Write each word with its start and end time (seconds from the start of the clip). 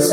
So, 0.00 0.06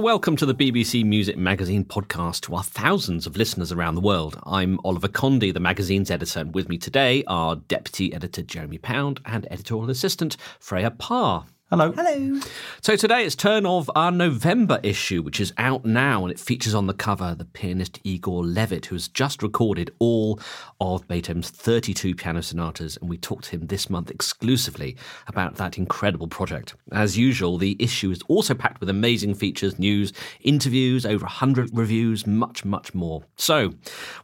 welcome 0.00 0.36
to 0.36 0.46
the 0.46 0.54
BBC 0.54 1.04
Music 1.04 1.36
Magazine 1.36 1.84
podcast 1.84 2.42
to 2.42 2.54
our 2.54 2.62
thousands 2.62 3.26
of 3.26 3.36
listeners 3.36 3.72
around 3.72 3.96
the 3.96 4.00
world. 4.00 4.38
I'm 4.46 4.78
Oliver 4.84 5.08
Condy, 5.08 5.50
the 5.50 5.58
magazine's 5.58 6.12
editor, 6.12 6.38
and 6.38 6.54
with 6.54 6.68
me 6.68 6.78
today 6.78 7.24
are 7.26 7.56
Deputy 7.56 8.14
Editor 8.14 8.42
Jeremy 8.42 8.78
Pound 8.78 9.20
and 9.24 9.50
Editorial 9.50 9.90
Assistant 9.90 10.36
Freya 10.60 10.92
Parr. 10.92 11.46
Hello. 11.72 11.90
Hello. 11.92 12.38
So 12.82 12.96
today 12.96 13.24
it's 13.24 13.34
turn 13.34 13.64
of 13.64 13.90
our 13.96 14.10
November 14.12 14.78
issue, 14.82 15.22
which 15.22 15.40
is 15.40 15.54
out 15.56 15.86
now, 15.86 16.22
and 16.22 16.30
it 16.30 16.38
features 16.38 16.74
on 16.74 16.86
the 16.86 16.92
cover 16.92 17.34
the 17.34 17.46
pianist 17.46 17.98
Igor 18.04 18.42
Levit, 18.44 18.84
who 18.84 18.94
has 18.94 19.08
just 19.08 19.42
recorded 19.42 19.90
all 19.98 20.38
of 20.82 21.08
Beethoven's 21.08 21.48
32 21.48 22.14
piano 22.14 22.42
sonatas, 22.42 22.98
and 22.98 23.08
we 23.08 23.16
talked 23.16 23.44
to 23.44 23.52
him 23.52 23.68
this 23.68 23.88
month 23.88 24.10
exclusively 24.10 24.98
about 25.28 25.54
that 25.54 25.78
incredible 25.78 26.28
project. 26.28 26.74
As 26.92 27.16
usual, 27.16 27.56
the 27.56 27.74
issue 27.78 28.10
is 28.10 28.20
also 28.28 28.52
packed 28.52 28.80
with 28.80 28.90
amazing 28.90 29.32
features, 29.32 29.78
news, 29.78 30.12
interviews, 30.42 31.06
over 31.06 31.24
100 31.24 31.70
reviews, 31.72 32.26
much, 32.26 32.66
much 32.66 32.92
more. 32.92 33.22
So, 33.36 33.72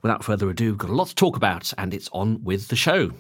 without 0.02 0.22
further 0.22 0.50
ado, 0.50 0.72
we've 0.72 0.76
got 0.76 0.90
a 0.90 0.94
lot 0.94 1.08
to 1.08 1.14
talk 1.14 1.38
about, 1.38 1.72
and 1.78 1.94
it's 1.94 2.10
on 2.12 2.44
with 2.44 2.68
the 2.68 2.76
show. 2.76 3.12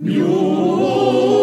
There's 0.00 1.33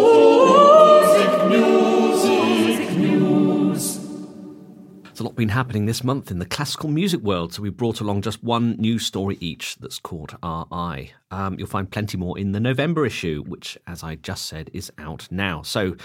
been 5.41 5.49
happening 5.49 5.87
this 5.87 6.03
month 6.03 6.29
in 6.29 6.37
the 6.37 6.45
classical 6.45 6.87
music 6.87 7.19
world, 7.21 7.51
so 7.51 7.63
we 7.63 7.69
brought 7.71 7.99
along 7.99 8.21
just 8.21 8.43
one 8.43 8.75
news 8.77 9.07
story 9.07 9.39
each 9.39 9.75
that's 9.77 9.97
caught 9.97 10.35
our 10.43 10.67
eye. 10.71 11.13
Um, 11.31 11.57
you'll 11.57 11.65
find 11.65 11.89
plenty 11.89 12.15
more 12.15 12.37
in 12.37 12.51
the 12.51 12.59
November 12.59 13.07
issue, 13.07 13.43
which, 13.47 13.75
as 13.87 14.03
I 14.03 14.17
just 14.17 14.45
said, 14.45 14.69
is 14.71 14.91
out 14.99 15.27
now. 15.31 15.63
So, 15.63 15.95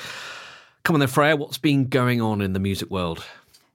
come 0.85 0.97
on 0.97 1.01
then, 1.01 1.11
Freya, 1.11 1.37
what's 1.37 1.59
been 1.59 1.89
going 1.89 2.23
on 2.23 2.41
in 2.41 2.55
the 2.55 2.59
music 2.59 2.91
world? 2.91 3.27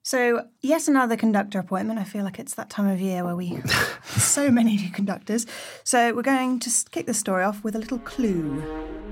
So, 0.01 0.47
yes, 0.61 0.87
another 0.87 1.15
conductor 1.15 1.59
appointment. 1.59 1.99
I 1.99 2.05
feel 2.05 2.23
like 2.23 2.39
it's 2.39 2.55
that 2.55 2.71
time 2.71 2.87
of 2.87 2.99
year 2.99 3.23
where 3.23 3.35
we 3.35 3.61
so 4.03 4.49
many 4.49 4.77
new 4.77 4.89
conductors. 4.89 5.45
So, 5.83 6.11
we're 6.15 6.23
going 6.23 6.59
to 6.61 6.71
kick 6.89 7.05
the 7.05 7.13
story 7.13 7.43
off 7.43 7.63
with 7.63 7.75
a 7.75 7.79
little 7.79 7.99
clue. 7.99 9.10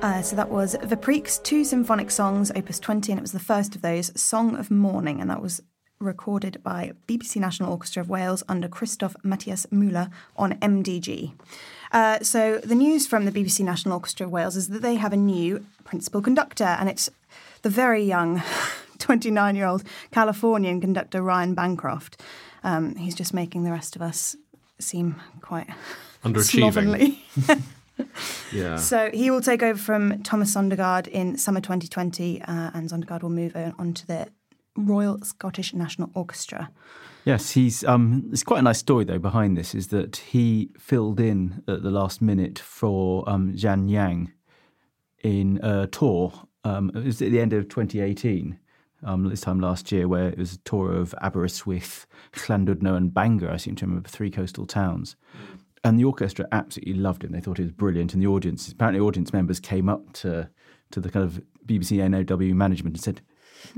Uh, 0.00 0.22
so 0.22 0.36
that 0.36 0.48
was 0.48 0.76
Veprik's 0.76 1.38
two 1.38 1.64
symphonic 1.64 2.12
songs, 2.12 2.52
Opus 2.54 2.78
20, 2.78 3.10
and 3.10 3.18
it 3.18 3.22
was 3.22 3.32
the 3.32 3.40
first 3.40 3.74
of 3.74 3.82
those, 3.82 4.18
Song 4.20 4.56
of 4.56 4.70
Mourning, 4.70 5.20
and 5.20 5.28
that 5.28 5.42
was 5.42 5.60
recorded 5.98 6.62
by 6.62 6.92
BBC 7.08 7.36
National 7.36 7.72
Orchestra 7.72 8.02
of 8.02 8.08
Wales 8.08 8.44
under 8.48 8.68
Christoph 8.68 9.16
Mathias 9.24 9.66
Müller 9.72 10.08
on 10.36 10.52
MDG. 10.60 11.32
Uh, 11.90 12.20
so 12.20 12.58
the 12.58 12.76
news 12.76 13.08
from 13.08 13.24
the 13.24 13.32
BBC 13.32 13.64
National 13.64 13.94
Orchestra 13.94 14.26
of 14.26 14.32
Wales 14.32 14.54
is 14.54 14.68
that 14.68 14.82
they 14.82 14.94
have 14.94 15.12
a 15.12 15.16
new 15.16 15.66
principal 15.82 16.22
conductor, 16.22 16.76
and 16.78 16.88
it's 16.88 17.10
the 17.62 17.70
very 17.70 18.04
young 18.04 18.40
29 18.98 19.56
year 19.56 19.66
old 19.66 19.82
Californian 20.12 20.80
conductor 20.80 21.22
Ryan 21.22 21.54
Bancroft. 21.54 22.22
Um, 22.62 22.94
he's 22.94 23.16
just 23.16 23.34
making 23.34 23.64
the 23.64 23.72
rest 23.72 23.96
of 23.96 24.02
us 24.02 24.36
seem 24.78 25.20
quite 25.40 25.66
Underachieving. 26.24 27.16
Yeah. 28.52 28.76
So 28.76 29.10
he 29.12 29.30
will 29.30 29.42
take 29.42 29.62
over 29.62 29.78
from 29.78 30.22
Thomas 30.22 30.54
Sondergaard 30.54 31.06
in 31.08 31.36
summer 31.36 31.60
2020, 31.60 32.40
uh, 32.42 32.70
and 32.72 32.88
Sondergaard 32.88 33.22
will 33.22 33.30
move 33.30 33.54
on 33.54 33.74
on 33.78 33.94
to 33.94 34.06
the 34.06 34.28
Royal 34.76 35.18
Scottish 35.22 35.74
National 35.74 36.10
Orchestra. 36.14 36.70
Yes, 37.24 37.50
he's. 37.50 37.84
Um, 37.84 38.30
it's 38.32 38.42
quite 38.42 38.60
a 38.60 38.62
nice 38.62 38.78
story 38.78 39.04
though 39.04 39.18
behind 39.18 39.56
this. 39.56 39.74
Is 39.74 39.88
that 39.88 40.16
he 40.16 40.70
filled 40.78 41.20
in 41.20 41.62
at 41.68 41.82
the 41.82 41.90
last 41.90 42.22
minute 42.22 42.58
for 42.58 43.28
um, 43.28 43.52
Zhan 43.52 43.90
Yang 43.90 44.32
in 45.22 45.60
a 45.62 45.86
tour. 45.86 46.32
Um, 46.64 46.90
it 46.94 47.04
was 47.04 47.20
at 47.20 47.30
the 47.30 47.40
end 47.40 47.52
of 47.52 47.68
2018. 47.68 48.58
Um, 49.04 49.28
this 49.28 49.42
time 49.42 49.60
last 49.60 49.92
year, 49.92 50.08
where 50.08 50.28
it 50.28 50.38
was 50.38 50.54
a 50.54 50.58
tour 50.58 50.92
of 50.92 51.14
Aberystwyth, 51.22 52.06
Llandudno, 52.32 52.96
and 52.96 53.14
Bangor. 53.14 53.48
I 53.48 53.56
seem 53.56 53.76
to 53.76 53.86
remember 53.86 54.08
three 54.08 54.28
coastal 54.30 54.66
towns. 54.66 55.14
And 55.84 55.98
the 55.98 56.04
orchestra 56.04 56.46
absolutely 56.52 56.94
loved 56.94 57.22
him. 57.24 57.32
They 57.32 57.40
thought 57.40 57.58
he 57.58 57.62
was 57.64 57.72
brilliant. 57.72 58.12
And 58.14 58.22
the 58.22 58.26
audience, 58.26 58.68
apparently, 58.70 59.00
audience 59.00 59.32
members 59.32 59.60
came 59.60 59.88
up 59.88 60.12
to 60.14 60.48
to 60.90 61.00
the 61.00 61.10
kind 61.10 61.24
of 61.24 61.42
BBC 61.66 61.98
NOW 61.98 62.54
management 62.54 62.96
and 62.96 63.02
said, 63.04 63.20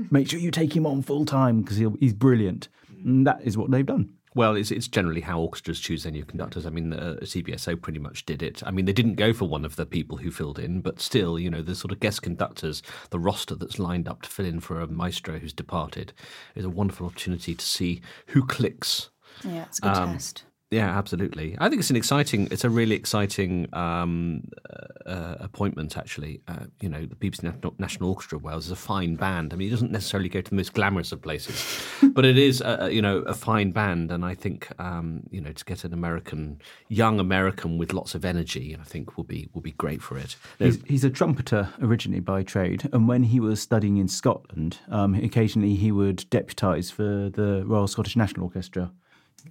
"Make 0.09 0.29
sure 0.29 0.39
you 0.39 0.49
take 0.51 0.75
him 0.75 0.85
on 0.85 1.01
full 1.01 1.25
time 1.25 1.61
because 1.61 1.77
he's 1.99 2.13
brilliant." 2.13 2.69
And 3.03 3.25
that 3.27 3.41
is 3.43 3.57
what 3.57 3.69
they've 3.71 3.85
done. 3.85 4.13
Well, 4.33 4.55
it's, 4.55 4.71
it's 4.71 4.87
generally 4.87 5.19
how 5.19 5.41
orchestras 5.41 5.81
choose 5.81 6.03
their 6.03 6.11
new 6.13 6.23
conductors. 6.23 6.65
I 6.65 6.69
mean, 6.69 6.91
the 6.91 7.17
CBSO 7.23 7.81
pretty 7.81 7.99
much 7.99 8.25
did 8.25 8.41
it. 8.41 8.63
I 8.65 8.71
mean, 8.71 8.85
they 8.85 8.93
didn't 8.93 9.15
go 9.15 9.33
for 9.33 9.43
one 9.45 9.65
of 9.65 9.75
the 9.75 9.85
people 9.85 10.15
who 10.17 10.31
filled 10.31 10.57
in, 10.57 10.79
but 10.79 11.01
still, 11.01 11.37
you 11.37 11.49
know, 11.49 11.61
the 11.61 11.75
sort 11.75 11.91
of 11.91 11.99
guest 11.99 12.21
conductors, 12.21 12.81
the 13.09 13.19
roster 13.19 13.55
that's 13.55 13.77
lined 13.77 14.07
up 14.07 14.21
to 14.21 14.29
fill 14.29 14.45
in 14.45 14.61
for 14.61 14.79
a 14.79 14.87
maestro 14.87 15.37
who's 15.37 15.51
departed, 15.51 16.13
is 16.55 16.63
a 16.63 16.69
wonderful 16.69 17.07
opportunity 17.07 17.53
to 17.53 17.65
see 17.65 17.99
who 18.27 18.45
clicks. 18.45 19.09
Yeah, 19.43 19.63
it's 19.63 19.79
a 19.79 19.81
good 19.81 19.91
Um, 19.97 20.13
test. 20.13 20.45
Yeah, 20.71 20.97
absolutely. 20.97 21.57
I 21.59 21.67
think 21.67 21.81
it's 21.81 21.89
an 21.89 21.97
exciting, 21.97 22.47
it's 22.49 22.63
a 22.63 22.69
really 22.69 22.95
exciting 22.95 23.67
um, 23.73 24.45
uh, 24.69 25.09
uh, 25.09 25.35
appointment. 25.41 25.97
Actually, 25.97 26.39
uh, 26.47 26.67
you 26.79 26.87
know, 26.87 27.05
the 27.05 27.15
BBC 27.15 27.43
National, 27.77 28.07
Orchestra 28.07 28.37
of 28.37 28.45
Wales 28.45 28.67
is 28.67 28.71
a 28.71 28.77
fine 28.77 29.15
band. 29.15 29.51
I 29.51 29.57
mean, 29.57 29.67
it 29.67 29.71
doesn't 29.71 29.91
necessarily 29.91 30.29
go 30.29 30.39
to 30.39 30.49
the 30.49 30.55
most 30.55 30.71
glamorous 30.71 31.11
of 31.11 31.21
places, 31.21 31.83
but 32.13 32.23
it 32.23 32.37
is, 32.37 32.61
a- 32.61 32.89
you 32.89 33.01
know, 33.01 33.17
a 33.19 33.33
fine 33.33 33.71
band. 33.71 34.11
And 34.11 34.23
I 34.23 34.33
think, 34.33 34.69
um, 34.79 35.23
you 35.29 35.41
know, 35.41 35.51
to 35.51 35.65
get 35.65 35.83
an 35.83 35.91
American, 35.93 36.61
young 36.87 37.19
American 37.19 37.77
with 37.77 37.91
lots 37.91 38.15
of 38.15 38.23
energy, 38.23 38.77
I 38.79 38.85
think 38.85 39.17
will 39.17 39.25
be 39.25 39.49
will 39.53 39.61
be 39.61 39.73
great 39.73 40.01
for 40.01 40.17
it. 40.17 40.37
He's, 40.57 40.81
he's 40.87 41.03
a 41.03 41.09
trumpeter 41.09 41.67
originally 41.81 42.21
by 42.21 42.43
trade, 42.43 42.89
and 42.93 43.09
when 43.09 43.23
he 43.23 43.41
was 43.41 43.61
studying 43.61 43.97
in 43.97 44.07
Scotland, 44.07 44.77
um, 44.87 45.15
occasionally 45.15 45.75
he 45.75 45.91
would 45.91 46.19
deputise 46.31 46.89
for 46.93 47.29
the 47.29 47.63
Royal 47.65 47.87
Scottish 47.87 48.15
National 48.15 48.45
Orchestra 48.45 48.93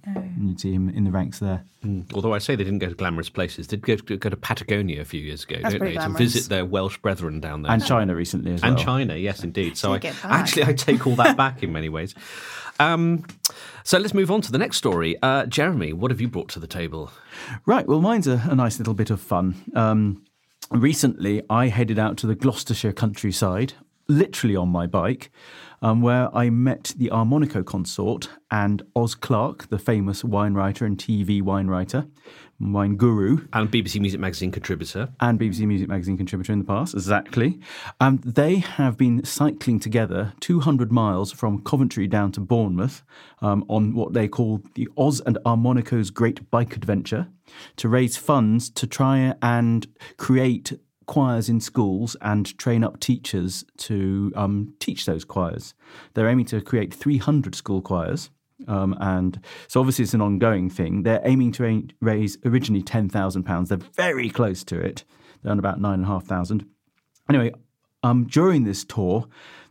And 0.05 0.49
you'd 0.49 0.59
see 0.59 0.73
him 0.73 0.89
in 0.89 1.03
the 1.03 1.11
ranks 1.11 1.39
there. 1.39 1.63
Mm. 1.85 2.13
Although 2.13 2.33
I 2.33 2.39
say 2.39 2.55
they 2.55 2.63
didn't 2.63 2.79
go 2.79 2.89
to 2.89 2.95
glamorous 2.95 3.29
places, 3.29 3.67
they 3.67 3.77
did 3.77 4.05
go, 4.05 4.17
go 4.17 4.29
to 4.29 4.37
Patagonia 4.37 5.01
a 5.01 5.05
few 5.05 5.21
years 5.21 5.43
ago, 5.43 5.57
That's 5.61 5.73
don't 5.73 5.79
pretty 5.79 5.97
they, 5.97 6.03
to 6.05 6.13
visit 6.13 6.49
their 6.49 6.65
Welsh 6.65 6.97
brethren 6.97 7.39
down 7.39 7.63
there. 7.63 7.71
And 7.71 7.85
China 7.85 8.15
recently 8.15 8.53
as 8.53 8.61
well. 8.61 8.71
And 8.71 8.79
China, 8.79 9.15
yes, 9.15 9.43
indeed. 9.43 9.77
So 9.77 9.93
I, 9.93 9.99
Take 9.99 10.11
it 10.13 10.21
back. 10.21 10.31
actually, 10.31 10.63
I 10.63 10.73
take 10.73 11.07
all 11.07 11.15
that 11.15 11.37
back 11.37 11.63
in 11.63 11.71
many 11.71 11.89
ways. 11.89 12.15
Um, 12.79 13.25
so 13.83 13.99
let's 13.99 14.13
move 14.13 14.31
on 14.31 14.41
to 14.41 14.51
the 14.51 14.57
next 14.57 14.77
story. 14.77 15.15
Uh, 15.21 15.45
Jeremy, 15.45 15.93
what 15.93 16.11
have 16.11 16.21
you 16.21 16.27
brought 16.27 16.49
to 16.49 16.59
the 16.59 16.67
table? 16.67 17.11
Right, 17.65 17.87
well, 17.87 18.01
mine's 18.01 18.27
a, 18.27 18.41
a 18.49 18.55
nice 18.55 18.79
little 18.79 18.93
bit 18.93 19.09
of 19.09 19.21
fun. 19.21 19.55
Um, 19.75 20.23
recently, 20.71 21.43
I 21.49 21.67
headed 21.67 21.99
out 21.99 22.17
to 22.17 22.27
the 22.27 22.35
Gloucestershire 22.35 22.93
countryside, 22.93 23.73
literally 24.07 24.55
on 24.55 24.69
my 24.69 24.87
bike, 24.87 25.31
um, 25.81 26.01
where 26.01 26.33
I 26.35 26.49
met 26.49 26.93
the 26.97 27.09
Armonico 27.09 27.65
consort 27.65 28.29
and 28.49 28.83
Oz 28.95 29.15
Clarke, 29.15 29.69
the 29.69 29.79
famous 29.79 30.23
wine 30.23 30.53
writer 30.53 30.85
and 30.85 30.97
TV 30.97 31.41
wine 31.41 31.67
writer, 31.67 32.05
wine 32.59 32.95
guru, 32.95 33.47
And 33.53 33.71
BBC 33.71 33.99
Music 33.99 34.19
Magazine 34.19 34.51
contributor. 34.51 35.09
and 35.19 35.39
BBC 35.39 35.65
Music 35.65 35.87
Magazine 35.87 36.17
contributor 36.17 36.53
in 36.53 36.59
the 36.59 36.65
past, 36.65 36.93
exactly. 36.93 37.59
And 37.99 38.21
they 38.21 38.57
have 38.57 38.97
been 38.97 39.23
cycling 39.25 39.79
together 39.79 40.33
200 40.41 40.91
miles 40.91 41.31
from 41.31 41.63
Coventry 41.63 42.07
down 42.07 42.31
to 42.33 42.39
Bournemouth 42.39 43.03
um, 43.41 43.65
on 43.67 43.95
what 43.95 44.13
they 44.13 44.27
call 44.27 44.61
the 44.75 44.87
Oz 44.97 45.21
and 45.25 45.37
Armonico's 45.45 46.11
Great 46.11 46.51
Bike 46.51 46.75
Adventure 46.75 47.27
to 47.77 47.89
raise 47.89 48.15
funds 48.15 48.69
to 48.69 48.85
try 48.85 49.33
and 49.41 49.87
create 50.17 50.73
choirs 51.11 51.49
in 51.49 51.59
schools 51.59 52.15
and 52.21 52.57
train 52.57 52.85
up 52.85 52.97
teachers 53.01 53.65
to 53.75 54.31
um, 54.33 54.73
teach 54.79 55.05
those 55.05 55.25
choirs. 55.25 55.73
They're 56.13 56.29
aiming 56.29 56.45
to 56.45 56.61
create 56.61 56.93
300 56.93 57.53
school 57.53 57.81
choirs. 57.81 58.29
Um, 58.65 58.95
and 59.01 59.41
so 59.67 59.81
obviously 59.81 60.03
it's 60.03 60.13
an 60.13 60.21
ongoing 60.21 60.69
thing. 60.69 61.03
They're 61.03 61.19
aiming 61.25 61.51
to 61.53 61.63
ra- 61.63 61.81
raise 61.99 62.37
originally 62.45 62.83
ten 62.83 63.09
thousand 63.09 63.43
pounds. 63.43 63.69
They're 63.69 63.89
very 63.95 64.29
close 64.29 64.63
to 64.65 64.79
it. 64.79 65.03
They're 65.41 65.51
on 65.51 65.59
about 65.59 65.81
nine 65.81 65.95
and 65.95 66.03
a 66.03 66.07
half 66.07 66.25
thousand. 66.25 66.65
Anyway, 67.27 67.51
um, 68.03 68.27
during 68.27 68.63
this 68.63 68.85
tour, 68.85 69.27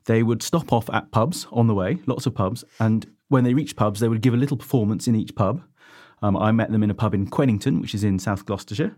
they 0.06 0.22
would 0.25 0.42
stop 0.42 0.72
off 0.72 0.90
at 0.92 1.12
pubs 1.12 1.46
on 1.52 1.69
the 1.69 1.75
way, 1.75 1.98
lots 2.06 2.26
of 2.26 2.34
pubs, 2.34 2.64
and 2.81 3.06
when 3.28 3.44
they 3.44 3.54
reached 3.54 3.76
pubs, 3.76 4.00
they 4.00 4.08
would 4.08 4.22
give 4.22 4.34
a 4.34 4.37
little 4.37 4.56
performance 4.56 5.06
in 5.06 5.14
each 5.14 5.37
pub. 5.37 5.62
Um, 6.22 6.37
I 6.37 6.52
met 6.52 6.70
them 6.70 6.82
in 6.82 6.90
a 6.90 6.94
pub 6.94 7.14
in 7.14 7.26
Quennington, 7.28 7.81
which 7.81 7.94
is 7.94 8.05
in 8.05 8.19
South 8.19 8.44
Gloucestershire, 8.44 8.96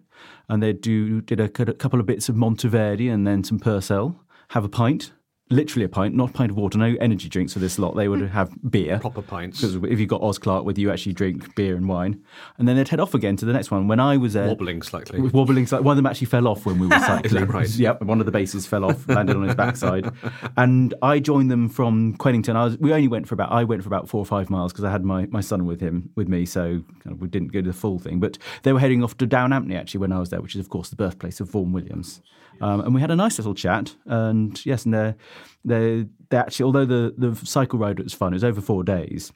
and 0.48 0.62
they 0.62 0.72
do 0.72 1.20
did 1.20 1.40
a, 1.40 1.48
cou- 1.48 1.72
couple 1.72 2.00
of 2.00 2.06
bits 2.06 2.28
of 2.28 2.34
Monteverdi 2.36 3.12
and 3.12 3.26
then 3.26 3.44
some 3.44 3.58
Purcell. 3.58 4.20
Have 4.48 4.64
a 4.64 4.68
pint, 4.68 5.12
literally 5.50 5.84
a 5.84 5.88
pint, 5.88 6.14
not 6.14 6.30
a 6.30 6.32
pint 6.32 6.50
of 6.50 6.56
water. 6.56 6.78
No 6.78 6.96
energy 7.00 7.28
drinks 7.28 7.52
for 7.52 7.58
this 7.58 7.78
lot. 7.78 7.94
They 7.94 8.08
would 8.08 8.20
mm. 8.20 8.30
have 8.30 8.52
beer, 8.70 8.98
Proper 8.98 9.22
pints. 9.22 9.60
because 9.60 9.76
if 9.76 10.00
you've 10.00 10.08
got 10.08 10.22
Oz 10.22 10.38
Clarke 10.38 10.64
with 10.64 10.78
you, 10.78 10.90
actually 10.90 11.12
drink 11.12 11.54
beer 11.54 11.76
and 11.76 11.88
wine, 11.88 12.22
and 12.58 12.66
then 12.66 12.76
they'd 12.76 12.88
head 12.88 13.00
off 13.00 13.14
again 13.14 13.36
to 13.36 13.44
the 13.44 13.52
next 13.52 13.70
one. 13.70 13.86
When 13.88 14.00
I 14.00 14.16
was 14.16 14.32
there, 14.32 14.48
Wobbling 14.48 14.82
slightly. 14.82 15.20
wobbling. 15.32 15.66
sli- 15.66 15.82
One 15.82 15.92
of 15.92 15.96
them 15.96 16.06
actually 16.06 16.26
fell 16.28 16.48
off 16.48 16.66
when 16.66 16.78
we 16.78 16.86
were 16.86 16.98
cycling. 17.06 17.46
right? 17.46 17.68
Yep, 17.68 18.02
one 18.02 18.20
of 18.20 18.26
the 18.26 18.32
basses 18.32 18.66
fell 18.66 18.84
off, 18.84 19.06
landed 19.08 19.36
on 19.36 19.44
his 19.44 19.54
backside, 19.54 20.10
and 20.56 20.94
I 21.02 21.18
joined 21.18 21.50
them 21.50 21.68
from 21.68 22.16
Quennington. 22.16 22.56
I 22.56 22.64
was. 22.64 22.78
We 22.78 22.92
only 22.92 23.08
went 23.08 23.28
for 23.28 23.34
about. 23.34 23.52
I 23.52 23.64
went 23.64 23.82
for 23.82 23.88
about 23.88 24.08
four 24.08 24.20
or 24.20 24.26
five 24.26 24.50
miles 24.50 24.72
because 24.72 24.84
I 24.84 24.90
had 24.90 25.04
my, 25.04 25.26
my 25.26 25.40
son 25.40 25.66
with 25.66 25.80
him 25.80 26.10
with 26.16 26.28
me, 26.28 26.46
so 26.46 26.82
kind 27.04 27.14
of 27.14 27.20
we 27.20 27.28
didn't 27.28 27.52
go 27.52 27.60
to 27.60 27.66
the 27.68 27.72
full 27.72 27.98
thing. 27.98 28.18
But 28.20 28.38
they 28.62 28.72
were 28.72 28.80
heading 28.80 29.04
off 29.04 29.16
to 29.18 29.26
Down 29.26 29.52
Downhampton 29.52 29.78
actually 29.78 30.00
when 30.00 30.12
I 30.12 30.18
was 30.18 30.30
there, 30.30 30.40
which 30.40 30.54
is 30.54 30.60
of 30.60 30.68
course 30.68 30.88
the 30.88 30.96
birthplace 30.96 31.40
of 31.40 31.50
Vaughan 31.50 31.72
Williams. 31.72 32.20
Um, 32.62 32.80
and 32.80 32.94
we 32.94 33.00
had 33.00 33.10
a 33.10 33.16
nice 33.16 33.38
little 33.38 33.54
chat. 33.54 33.94
And 34.06 34.64
yes, 34.64 34.84
and 34.84 34.94
they're 34.94 35.16
they 35.64 36.06
they 36.30 36.36
actually 36.36 36.64
although 36.64 36.86
the 36.86 37.14
the 37.16 37.34
cycle 37.46 37.78
ride 37.78 37.98
was 37.98 38.14
fun, 38.14 38.32
it 38.32 38.36
was 38.36 38.44
over 38.44 38.60
four 38.60 38.84
days 38.84 39.32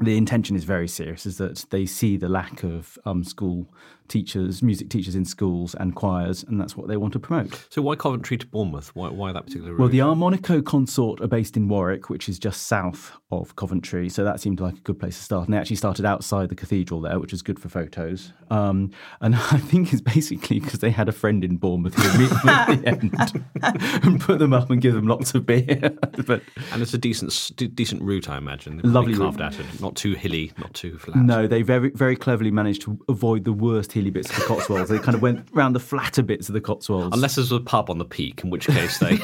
the 0.00 0.16
intention 0.16 0.56
is 0.56 0.64
very 0.64 0.88
serious 0.88 1.24
is 1.24 1.38
that 1.38 1.64
they 1.70 1.86
see 1.86 2.16
the 2.16 2.28
lack 2.28 2.64
of 2.64 2.98
um, 3.04 3.22
school 3.22 3.72
teachers 4.08 4.62
music 4.62 4.88
teachers 4.90 5.14
in 5.14 5.24
schools 5.24 5.74
and 5.76 5.94
choirs 5.94 6.44
and 6.46 6.60
that's 6.60 6.76
what 6.76 6.88
they 6.88 6.96
want 6.96 7.12
to 7.12 7.18
promote 7.18 7.66
So 7.70 7.80
why 7.82 7.96
Coventry 7.96 8.36
to 8.38 8.46
Bournemouth? 8.46 8.94
Why, 8.94 9.08
why 9.08 9.32
that 9.32 9.44
particular 9.46 9.70
route? 9.72 9.80
well 9.80 9.88
the 9.88 9.98
armonico 9.98 10.64
consort 10.64 11.20
are 11.20 11.26
based 11.26 11.56
in 11.56 11.68
warwick 11.68 12.10
which 12.10 12.28
is 12.28 12.38
just 12.38 12.66
south 12.66 13.12
of 13.30 13.56
coventry 13.56 14.08
so 14.08 14.22
that 14.24 14.40
seemed 14.40 14.60
like 14.60 14.74
a 14.74 14.80
good 14.80 14.98
place 15.00 15.16
to 15.16 15.22
start 15.22 15.46
and 15.46 15.54
they 15.54 15.58
actually 15.58 15.76
started 15.76 16.04
outside 16.04 16.48
the 16.48 16.54
cathedral 16.54 17.00
there 17.00 17.18
which 17.18 17.32
is 17.32 17.42
good 17.42 17.58
for 17.58 17.68
photos 17.68 18.32
um, 18.50 18.90
and 19.20 19.34
i 19.52 19.58
think 19.58 19.92
it's 19.92 20.02
basically 20.02 20.60
because 20.60 20.80
they 20.80 20.90
had 20.90 21.08
a 21.08 21.12
friend 21.12 21.42
in 21.44 21.56
bournemouth 21.56 21.94
who 21.94 22.18
meet 22.18 22.30
them 22.30 22.48
at 22.48 22.82
the 22.82 22.86
end 23.62 24.04
and 24.04 24.20
put 24.20 24.38
them 24.38 24.52
up 24.52 24.70
and 24.70 24.80
give 24.82 24.94
them 24.94 25.06
lots 25.06 25.34
of 25.34 25.46
beer 25.46 25.64
but 26.26 26.42
and 26.72 26.82
it's 26.82 26.94
a 26.94 26.98
decent 26.98 27.52
d- 27.56 27.66
decent 27.68 28.02
route, 28.02 28.28
I 28.28 28.36
imagine. 28.36 28.80
Lovely 28.84 29.14
carved 29.14 29.40
route. 29.40 29.54
out 29.54 29.60
it. 29.60 29.80
Not 29.80 29.96
too 29.96 30.14
hilly, 30.14 30.52
not 30.58 30.72
too 30.74 30.98
flat. 30.98 31.16
No, 31.16 31.46
they 31.46 31.62
very 31.62 31.90
very 31.90 32.16
cleverly 32.16 32.50
managed 32.50 32.82
to 32.82 32.98
avoid 33.08 33.44
the 33.44 33.52
worst 33.52 33.92
hilly 33.94 34.10
bits 34.10 34.28
of 34.30 34.36
the 34.36 34.42
Cotswolds. 34.42 34.90
they 34.90 34.98
kind 34.98 35.14
of 35.14 35.22
went 35.22 35.48
round 35.52 35.74
the 35.74 35.80
flatter 35.80 36.22
bits 36.22 36.48
of 36.48 36.52
the 36.52 36.60
Cotswolds. 36.60 37.14
Unless 37.14 37.36
there's 37.36 37.52
a 37.52 37.60
pub 37.60 37.88
on 37.88 37.98
the 37.98 38.04
peak, 38.04 38.42
in 38.44 38.50
which 38.50 38.66
case 38.66 38.98
they. 38.98 39.18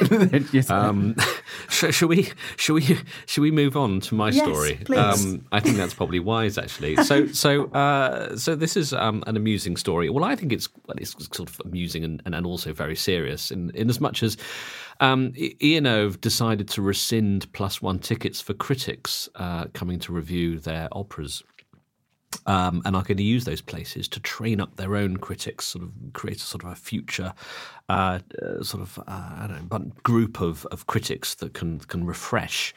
yes, 0.51 0.69
Um, 0.69 1.15
sh- 1.69 1.93
shall 1.93 2.07
we? 2.07 2.29
Shall 2.57 2.75
we? 2.75 2.97
Shall 3.27 3.41
we 3.43 3.51
move 3.51 3.77
on 3.77 3.99
to 4.01 4.15
my 4.15 4.29
Yes, 4.29 4.43
story? 4.45 4.79
please. 4.83 4.97
Um, 5.25 5.45
I 5.51 5.59
think 5.59 5.77
that's 5.77 5.93
probably 5.93 6.19
wise, 6.19 6.57
actually. 6.57 6.95
So, 7.03 7.27
so, 7.27 7.65
uh, 7.71 8.35
so 8.37 8.55
this 8.55 8.75
is 8.75 8.93
um, 8.93 9.23
an 9.27 9.35
amusing 9.37 9.77
story. 9.77 10.09
Well, 10.09 10.23
I 10.23 10.35
think 10.35 10.51
it's 10.53 10.69
well, 10.87 10.95
it's 10.97 11.11
sort 11.35 11.49
of 11.49 11.61
amusing 11.65 12.03
and, 12.03 12.21
and, 12.25 12.33
and 12.33 12.45
also 12.45 12.73
very 12.73 12.95
serious, 12.95 13.51
in 13.51 13.69
in 13.71 13.89
as 13.89 13.99
much 13.99 14.23
as 14.23 14.37
um, 14.99 15.33
I- 15.37 15.55
ENO 15.61 16.11
decided 16.11 16.67
to 16.69 16.81
rescind 16.81 17.51
plus 17.53 17.81
one 17.81 17.99
tickets 17.99 18.39
for 18.39 18.53
critics 18.53 19.27
uh, 19.35 19.65
coming 19.73 19.99
to 19.99 20.13
review 20.13 20.59
their 20.59 20.87
operas 20.91 21.43
um, 22.45 22.81
and 22.85 22.95
are 22.95 23.03
going 23.03 23.17
to 23.17 23.23
use 23.23 23.45
those 23.45 23.61
places 23.61 24.07
to 24.09 24.19
train 24.19 24.59
up 24.59 24.75
their 24.75 24.95
own 24.95 25.17
critics, 25.17 25.67
sort 25.67 25.83
of 25.83 25.91
create 26.13 26.37
a 26.37 26.41
sort 26.41 26.63
of 26.63 26.71
a 26.71 26.75
future 26.75 27.33
uh, 27.89 28.19
uh, 28.41 28.63
sort 28.63 28.81
of 28.81 28.99
uh, 29.07 29.47
know, 29.47 29.91
group 30.03 30.41
of, 30.41 30.65
of 30.67 30.87
critics 30.87 31.35
that 31.35 31.53
can 31.53 31.79
can 31.79 32.05
refresh 32.05 32.73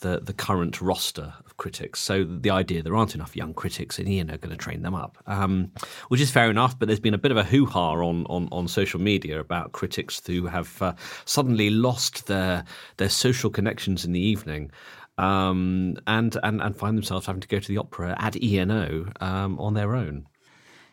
the 0.00 0.20
the 0.20 0.32
current 0.32 0.80
roster 0.80 1.32
of 1.44 1.56
critics. 1.56 2.00
So 2.00 2.24
the 2.24 2.50
idea 2.50 2.82
there 2.82 2.96
aren't 2.96 3.14
enough 3.14 3.36
young 3.36 3.54
critics, 3.54 3.98
and 3.98 4.08
ENO 4.08 4.34
are 4.34 4.38
going 4.38 4.50
to 4.50 4.56
train 4.56 4.82
them 4.82 4.94
up, 4.94 5.16
um, 5.26 5.70
which 6.08 6.20
is 6.20 6.30
fair 6.30 6.50
enough. 6.50 6.78
But 6.78 6.88
there's 6.88 7.00
been 7.00 7.14
a 7.14 7.18
bit 7.18 7.30
of 7.30 7.36
a 7.36 7.44
hoo 7.44 7.66
ha 7.66 7.92
on, 7.92 8.26
on 8.26 8.48
on 8.52 8.68
social 8.68 9.00
media 9.00 9.40
about 9.40 9.72
critics 9.72 10.20
who 10.26 10.46
have 10.46 10.82
uh, 10.82 10.94
suddenly 11.24 11.70
lost 11.70 12.26
their 12.26 12.64
their 12.96 13.08
social 13.08 13.50
connections 13.50 14.04
in 14.04 14.12
the 14.12 14.20
evening 14.20 14.70
um, 15.18 15.96
and, 16.06 16.36
and 16.42 16.60
and 16.60 16.76
find 16.76 16.96
themselves 16.96 17.26
having 17.26 17.40
to 17.40 17.48
go 17.48 17.58
to 17.58 17.68
the 17.68 17.78
opera 17.78 18.16
at 18.18 18.42
ENO 18.42 19.12
um, 19.20 19.58
on 19.58 19.74
their 19.74 19.94
own. 19.94 20.26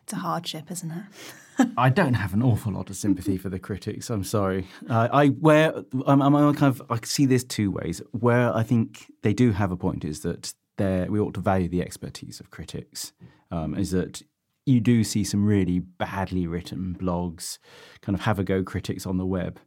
It's 0.04 0.14
a 0.14 0.18
hardship, 0.18 0.70
isn't 0.70 0.92
it? 0.92 1.70
I 1.78 1.90
don't 1.90 2.16
have 2.16 2.34
an 2.34 2.42
awful 2.42 2.74
lot 2.74 2.90
of 2.90 2.96
sympathy 2.96 3.38
for 3.38 3.50
the 3.50 3.60
critics. 3.60 4.10
I'm 4.10 4.24
sorry. 4.24 4.68
Uh, 4.90 5.08
I 5.12 5.28
where 5.28 5.74
I'm, 6.06 6.22
I'm 6.22 6.54
kind 6.56 6.76
of 6.76 6.82
I 6.90 7.00
see 7.04 7.26
this 7.26 7.44
two 7.44 7.72
ways. 7.72 8.02
Where 8.12 8.54
I 8.54 8.64
think 8.64 9.12
they 9.22 9.34
do 9.34 9.52
have 9.52 9.72
a 9.72 9.78
point 9.78 10.04
is 10.04 10.22
that 10.22 10.54
there 10.78 11.10
we 11.10 11.20
ought 11.20 11.36
to 11.36 11.42
value 11.42 11.70
the 11.70 11.82
expertise 11.82 12.40
of 12.40 12.50
critics. 12.50 13.14
Um, 13.52 13.76
is 13.76 13.92
that 13.92 14.24
you 14.66 14.80
do 14.80 15.04
see 15.04 15.24
some 15.24 15.46
really 15.46 15.80
badly 15.80 16.48
written 16.48 16.96
blogs, 17.00 17.58
kind 18.02 18.16
of 18.16 18.22
have 18.22 18.40
a 18.40 18.44
go 18.44 18.64
critics 18.64 19.06
on 19.06 19.18
the 19.18 19.26
web, 19.26 19.60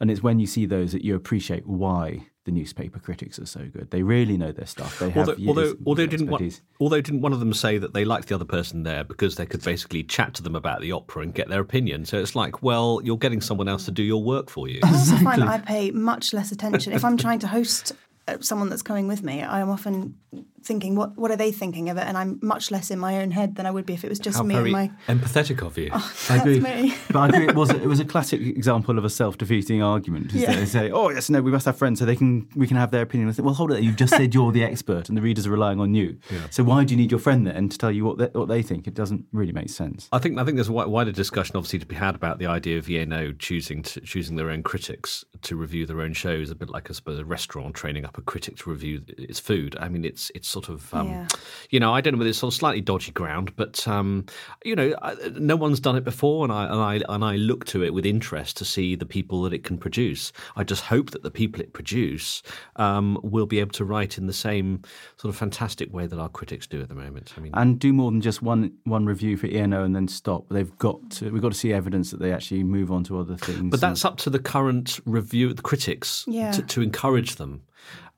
and 0.00 0.10
it's 0.10 0.22
when 0.22 0.38
you 0.38 0.46
see 0.46 0.66
those 0.66 0.92
that 0.92 1.04
you 1.04 1.14
appreciate 1.14 1.66
why 1.66 2.26
the 2.44 2.50
newspaper 2.50 2.98
critics 2.98 3.38
are 3.38 3.46
so 3.46 3.68
good. 3.72 3.90
They 3.90 4.02
really 4.02 4.36
know 4.36 4.50
their 4.50 4.66
stuff. 4.66 4.98
They 4.98 5.10
have 5.10 5.28
Although, 5.28 5.38
years 5.38 5.48
although, 5.48 5.74
although 5.86 6.06
didn't 6.06 6.28
one, 6.28 6.50
although 6.80 7.00
didn't 7.00 7.20
one 7.20 7.32
of 7.32 7.38
them 7.38 7.52
say 7.52 7.78
that 7.78 7.94
they 7.94 8.04
liked 8.04 8.28
the 8.28 8.34
other 8.34 8.44
person 8.44 8.82
there 8.82 9.04
because 9.04 9.36
they 9.36 9.46
could 9.46 9.62
basically 9.62 10.02
chat 10.02 10.34
to 10.34 10.42
them 10.42 10.56
about 10.56 10.80
the 10.80 10.90
opera 10.90 11.22
and 11.22 11.32
get 11.32 11.48
their 11.48 11.60
opinion? 11.60 12.04
So 12.04 12.18
it's 12.18 12.34
like, 12.34 12.62
well, 12.62 13.00
you're 13.04 13.16
getting 13.16 13.40
someone 13.40 13.68
else 13.68 13.84
to 13.84 13.92
do 13.92 14.02
your 14.02 14.22
work 14.22 14.50
for 14.50 14.68
you. 14.68 14.80
I 14.82 14.92
also 14.92 15.16
find 15.18 15.40
that 15.40 15.48
I 15.48 15.58
pay 15.58 15.90
much 15.92 16.32
less 16.32 16.50
attention 16.50 16.92
if 16.92 17.04
I'm 17.04 17.16
trying 17.16 17.38
to 17.40 17.46
host 17.46 17.92
uh, 18.26 18.38
someone 18.40 18.68
that's 18.68 18.82
coming 18.82 19.06
with 19.06 19.22
me. 19.22 19.42
I 19.42 19.60
am 19.60 19.70
often 19.70 20.16
thinking, 20.64 20.94
what 20.96 21.16
what 21.16 21.30
are 21.30 21.36
they 21.36 21.52
thinking 21.52 21.88
of 21.90 21.96
it? 21.96 22.02
And 22.06 22.16
I'm 22.16 22.38
much 22.42 22.70
less 22.70 22.90
in 22.90 22.98
my 22.98 23.20
own 23.20 23.30
head 23.30 23.56
than 23.56 23.66
I 23.66 23.70
would 23.70 23.86
be 23.86 23.94
if 23.94 24.04
it 24.04 24.08
was 24.08 24.18
just 24.18 24.36
How 24.38 24.42
me 24.44 24.54
very 24.54 24.72
and 24.72 24.90
my. 25.08 25.14
empathetic 25.14 25.62
of 25.66 25.76
you. 25.78 25.90
Oh, 25.94 26.12
I 26.30 26.36
agree. 26.38 26.60
me. 26.60 26.94
but 27.10 27.16
I 27.16 27.28
agree. 27.28 27.48
It 27.48 27.54
was 27.54 27.70
a, 27.70 27.76
it 27.82 27.86
was 27.86 28.00
a 28.00 28.04
classic 28.04 28.40
example 28.40 28.98
of 28.98 29.04
a 29.04 29.10
self-defeating 29.10 29.82
argument. 29.82 30.32
Yeah. 30.32 30.54
They 30.56 30.66
say, 30.66 30.90
"Oh 30.90 31.10
yes, 31.10 31.28
no, 31.30 31.40
we 31.42 31.50
must 31.50 31.66
have 31.66 31.76
friends 31.76 31.98
so 31.98 32.04
they 32.04 32.16
can 32.16 32.48
we 32.56 32.66
can 32.66 32.76
have 32.76 32.90
their 32.90 33.02
opinion." 33.02 33.28
I 33.28 33.32
think, 33.32 33.44
well, 33.46 33.54
hold 33.54 33.72
it. 33.72 33.82
you've 33.82 33.96
just 33.96 34.14
said 34.14 34.34
you're 34.34 34.52
the 34.52 34.64
expert, 34.64 35.08
and 35.08 35.16
the 35.16 35.22
readers 35.22 35.46
are 35.46 35.50
relying 35.50 35.80
on 35.80 35.94
you. 35.94 36.18
yeah. 36.30 36.46
So 36.50 36.62
why 36.64 36.84
do 36.84 36.92
you 36.94 36.96
need 37.00 37.10
your 37.10 37.20
friend 37.20 37.46
then 37.46 37.68
to 37.68 37.78
tell 37.78 37.90
you 37.90 38.04
what 38.04 38.18
they, 38.18 38.26
what 38.38 38.48
they 38.48 38.62
think? 38.62 38.86
It 38.86 38.94
doesn't 38.94 39.26
really 39.32 39.52
make 39.52 39.70
sense. 39.70 40.08
I 40.12 40.18
think 40.18 40.38
I 40.38 40.44
think 40.44 40.56
there's 40.56 40.68
a 40.68 40.72
wider 40.72 41.12
discussion, 41.12 41.56
obviously, 41.56 41.78
to 41.80 41.86
be 41.86 41.94
had 41.96 42.14
about 42.14 42.38
the 42.38 42.46
idea 42.46 42.78
of 42.78 42.88
ENO 42.88 43.32
choosing 43.32 43.82
to, 43.82 44.00
choosing 44.00 44.36
their 44.36 44.50
own 44.50 44.62
critics 44.62 45.24
to 45.42 45.56
review 45.56 45.86
their 45.86 46.00
own 46.00 46.12
shows, 46.12 46.50
a 46.50 46.54
bit 46.54 46.70
like 46.70 46.90
I 46.90 46.94
suppose 46.94 47.18
a 47.18 47.24
restaurant 47.24 47.74
training 47.74 48.04
up 48.04 48.16
a 48.18 48.22
critic 48.22 48.56
to 48.58 48.70
review 48.70 49.02
its 49.18 49.40
food. 49.40 49.76
I 49.80 49.88
mean, 49.88 50.04
it's 50.04 50.30
it's 50.34 50.48
sort 50.52 50.68
of, 50.68 50.92
um, 50.94 51.08
Yeah. 51.08 51.26
you 51.70 51.80
know, 51.80 51.92
I 51.92 52.00
don't 52.00 52.12
know 52.12 52.18
whether 52.18 52.30
it's 52.30 52.38
sort 52.38 52.52
of 52.54 52.58
slightly 52.58 52.80
dodgy 52.80 53.10
ground, 53.12 53.52
but 53.56 53.86
um, 53.88 54.26
you 54.64 54.76
know, 54.76 54.94
I- 55.02 55.16
no 55.38 55.56
one's 55.56 55.80
done 55.80 55.96
it 55.96 56.04
before, 56.04 56.44
and 56.44 56.52
I 56.52 56.64
and 56.66 56.80
I 56.80 57.14
and 57.14 57.24
I 57.24 57.36
look 57.36 57.64
to 57.66 57.82
it 57.82 57.92
with 57.94 58.06
interest 58.06 58.56
to 58.58 58.64
see 58.64 58.94
the 58.94 59.06
people 59.06 59.42
that 59.42 59.52
it 59.52 59.64
can 59.64 59.78
produce. 59.78 60.32
I 60.56 60.62
just 60.64 60.82
hope 60.84 61.10
that 61.10 61.22
the 61.22 61.30
people 61.30 61.60
it 61.60 61.72
produce 61.72 62.42
um, 62.76 63.18
will 63.22 63.46
be 63.46 63.58
able 63.60 63.72
to 63.72 63.84
write 63.84 64.18
in 64.18 64.26
the 64.26 64.32
same 64.32 64.82
sort 65.16 65.30
of 65.32 65.36
fantastic 65.38 65.92
way 65.92 66.06
that 66.06 66.18
our 66.18 66.28
critics 66.28 66.66
do 66.66 66.80
at 66.82 66.88
the 66.88 66.94
moment. 66.94 67.32
I 67.36 67.40
mean, 67.40 67.52
and 67.54 67.78
do 67.78 67.92
more 67.92 68.10
than 68.10 68.20
just 68.20 68.42
one 68.42 68.72
one 68.84 69.06
review 69.06 69.36
for 69.36 69.46
ENO 69.46 69.82
and 69.84 69.96
then 69.96 70.06
stop. 70.08 70.44
They've 70.50 70.76
got 70.78 70.98
to, 71.12 71.30
we've 71.30 71.42
got 71.42 71.52
to 71.52 71.58
see 71.58 71.72
evidence 71.72 72.10
that 72.10 72.20
they 72.20 72.32
actually 72.32 72.62
move 72.64 72.92
on 72.92 73.04
to 73.04 73.18
other 73.18 73.36
things. 73.36 73.70
But 73.70 73.80
that's 73.80 74.04
up 74.04 74.18
to 74.18 74.30
the 74.30 74.38
current 74.38 75.00
review, 75.06 75.52
the 75.54 75.62
critics, 75.62 76.24
Yeah. 76.28 76.50
to, 76.52 76.62
to 76.62 76.82
encourage 76.82 77.36
them. 77.36 77.62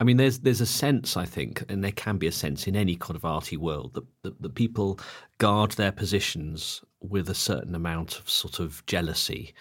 I 0.00 0.04
mean, 0.04 0.16
there's 0.16 0.40
there's 0.40 0.61
a 0.61 0.66
sense, 0.66 1.16
I 1.16 1.25
think, 1.25 1.64
and 1.68 1.83
there 1.85 1.92
can 1.92 2.18
be 2.18 2.26
a 2.26 2.33
sense 2.33 2.66
in 2.66 2.76
any 2.76 2.97
kind 2.97 3.16
of 3.16 3.25
arty 3.25 3.56
world 3.56 3.94
that, 3.94 4.04
that, 4.23 4.42
that 4.42 4.54
people 4.54 4.99
guard 5.38 5.73
their 5.73 5.92
positions 5.92 6.83
with 7.00 7.28
a 7.28 7.35
certain 7.35 7.75
amount 7.75 8.18
of 8.18 8.28
sort 8.28 8.61
of 8.61 8.85
jealousy, 8.87 9.54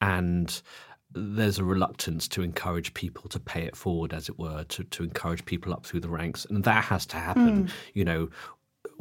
and 0.00 0.62
there's 1.12 1.58
a 1.58 1.64
reluctance 1.64 2.28
to 2.28 2.42
encourage 2.42 2.92
people 2.94 3.28
to 3.28 3.40
pay 3.40 3.62
it 3.62 3.76
forward, 3.76 4.12
as 4.12 4.28
it 4.28 4.38
were, 4.38 4.64
to 4.64 4.84
to 4.84 5.04
encourage 5.04 5.44
people 5.44 5.72
up 5.72 5.86
through 5.86 6.00
the 6.00 6.08
ranks, 6.08 6.44
and 6.46 6.64
that 6.64 6.84
has 6.84 7.06
to 7.06 7.16
happen. 7.16 7.70
You 7.94 8.04
know, 8.04 8.28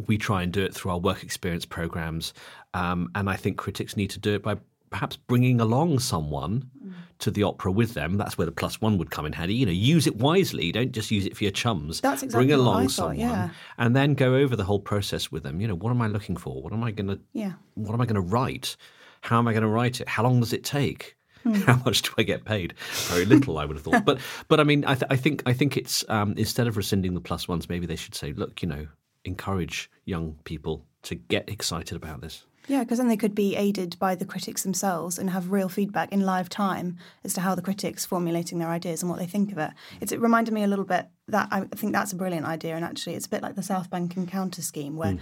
we 0.07 0.17
try 0.17 0.43
and 0.43 0.51
do 0.51 0.63
it 0.63 0.73
through 0.73 0.91
our 0.91 0.99
work 0.99 1.23
experience 1.23 1.65
programs, 1.65 2.33
um, 2.73 3.09
and 3.15 3.29
I 3.29 3.35
think 3.35 3.57
critics 3.57 3.97
need 3.97 4.11
to 4.11 4.19
do 4.19 4.35
it 4.35 4.43
by 4.43 4.57
perhaps 4.95 5.17
bringing 5.17 5.59
along 5.59 5.99
someone 5.99 6.71
to 7.19 7.29
the 7.29 7.43
opera 7.43 7.69
with 7.69 7.95
them. 7.95 8.15
That's 8.15 8.37
where 8.37 8.45
the 8.45 8.53
plus 8.53 8.79
one 8.79 8.97
would 8.97 9.11
come 9.11 9.25
in 9.25 9.33
handy. 9.33 9.53
You 9.53 9.65
know, 9.65 9.73
use 9.73 10.07
it 10.07 10.15
wisely. 10.15 10.71
Don't 10.71 10.93
just 10.93 11.11
use 11.11 11.25
it 11.25 11.35
for 11.35 11.43
your 11.43 11.51
chums. 11.51 11.99
That's 11.99 12.23
exactly 12.23 12.47
Bring 12.47 12.57
along 12.57 12.83
thought, 12.83 12.91
someone, 12.91 13.19
yeah. 13.19 13.49
and 13.77 13.93
then 13.93 14.13
go 14.13 14.35
over 14.35 14.55
the 14.55 14.63
whole 14.63 14.79
process 14.79 15.33
with 15.33 15.43
them. 15.43 15.59
You 15.59 15.67
know, 15.67 15.75
what 15.75 15.89
am 15.89 16.01
I 16.01 16.07
looking 16.07 16.37
for? 16.37 16.61
What 16.61 16.71
am 16.71 16.81
I 16.81 16.91
going 16.91 17.07
to? 17.09 17.19
Yeah. 17.33 17.53
What 17.73 17.93
am 17.93 17.99
I 17.99 18.05
going 18.05 18.15
to 18.15 18.21
write? 18.21 18.77
How 19.19 19.37
am 19.37 19.49
I 19.49 19.51
going 19.51 19.63
to 19.63 19.67
write 19.67 19.99
it? 19.99 20.07
How 20.07 20.23
long 20.23 20.39
does 20.39 20.53
it 20.53 20.63
take? 20.63 21.17
Hmm. 21.43 21.53
How 21.67 21.81
much 21.85 22.03
do 22.03 22.11
I 22.17 22.23
get 22.23 22.45
paid? 22.45 22.73
Very 23.09 23.25
little, 23.25 23.57
I 23.57 23.65
would 23.65 23.75
have 23.75 23.83
thought. 23.83 24.05
But 24.05 24.19
but 24.47 24.61
I 24.61 24.63
mean, 24.63 24.85
I, 24.85 24.95
th- 24.95 25.07
I 25.09 25.17
think 25.17 25.43
I 25.45 25.51
think 25.51 25.75
it's 25.75 26.05
um, 26.07 26.35
instead 26.37 26.67
of 26.67 26.77
rescinding 26.77 27.15
the 27.15 27.19
plus 27.19 27.49
ones, 27.49 27.67
maybe 27.67 27.85
they 27.85 27.97
should 27.97 28.15
say, 28.15 28.31
look, 28.31 28.61
you 28.61 28.69
know, 28.69 28.87
encourage 29.25 29.91
young 30.05 30.37
people 30.45 30.85
to 31.01 31.15
get 31.15 31.49
excited 31.49 31.97
about 31.97 32.21
this. 32.21 32.45
Yeah, 32.67 32.83
because 32.83 32.97
then 32.97 33.07
they 33.07 33.17
could 33.17 33.35
be 33.35 33.55
aided 33.55 33.97
by 33.99 34.15
the 34.15 34.25
critics 34.25 34.63
themselves 34.63 35.19
and 35.19 35.29
have 35.29 35.51
real 35.51 35.69
feedback 35.69 36.11
in 36.11 36.21
live 36.21 36.49
time 36.49 36.97
as 37.23 37.33
to 37.35 37.41
how 37.41 37.53
the 37.53 37.61
critics 37.61 38.05
formulating 38.05 38.57
their 38.57 38.69
ideas 38.69 39.01
and 39.01 39.09
what 39.09 39.19
they 39.19 39.27
think 39.27 39.51
of 39.51 39.57
it. 39.57 39.71
It's, 40.01 40.11
it 40.11 40.19
reminded 40.19 40.53
me 40.53 40.63
a 40.63 40.67
little 40.67 40.85
bit 40.85 41.07
that 41.27 41.47
I 41.51 41.61
think 41.61 41.93
that's 41.93 42.11
a 42.11 42.15
brilliant 42.15 42.45
idea, 42.45 42.75
and 42.75 42.83
actually, 42.83 43.15
it's 43.15 43.27
a 43.27 43.29
bit 43.29 43.41
like 43.41 43.55
the 43.55 43.63
South 43.63 43.89
Bank 43.89 44.17
Encounter 44.17 44.61
scheme 44.61 44.95
where 44.95 45.13
hmm. 45.13 45.19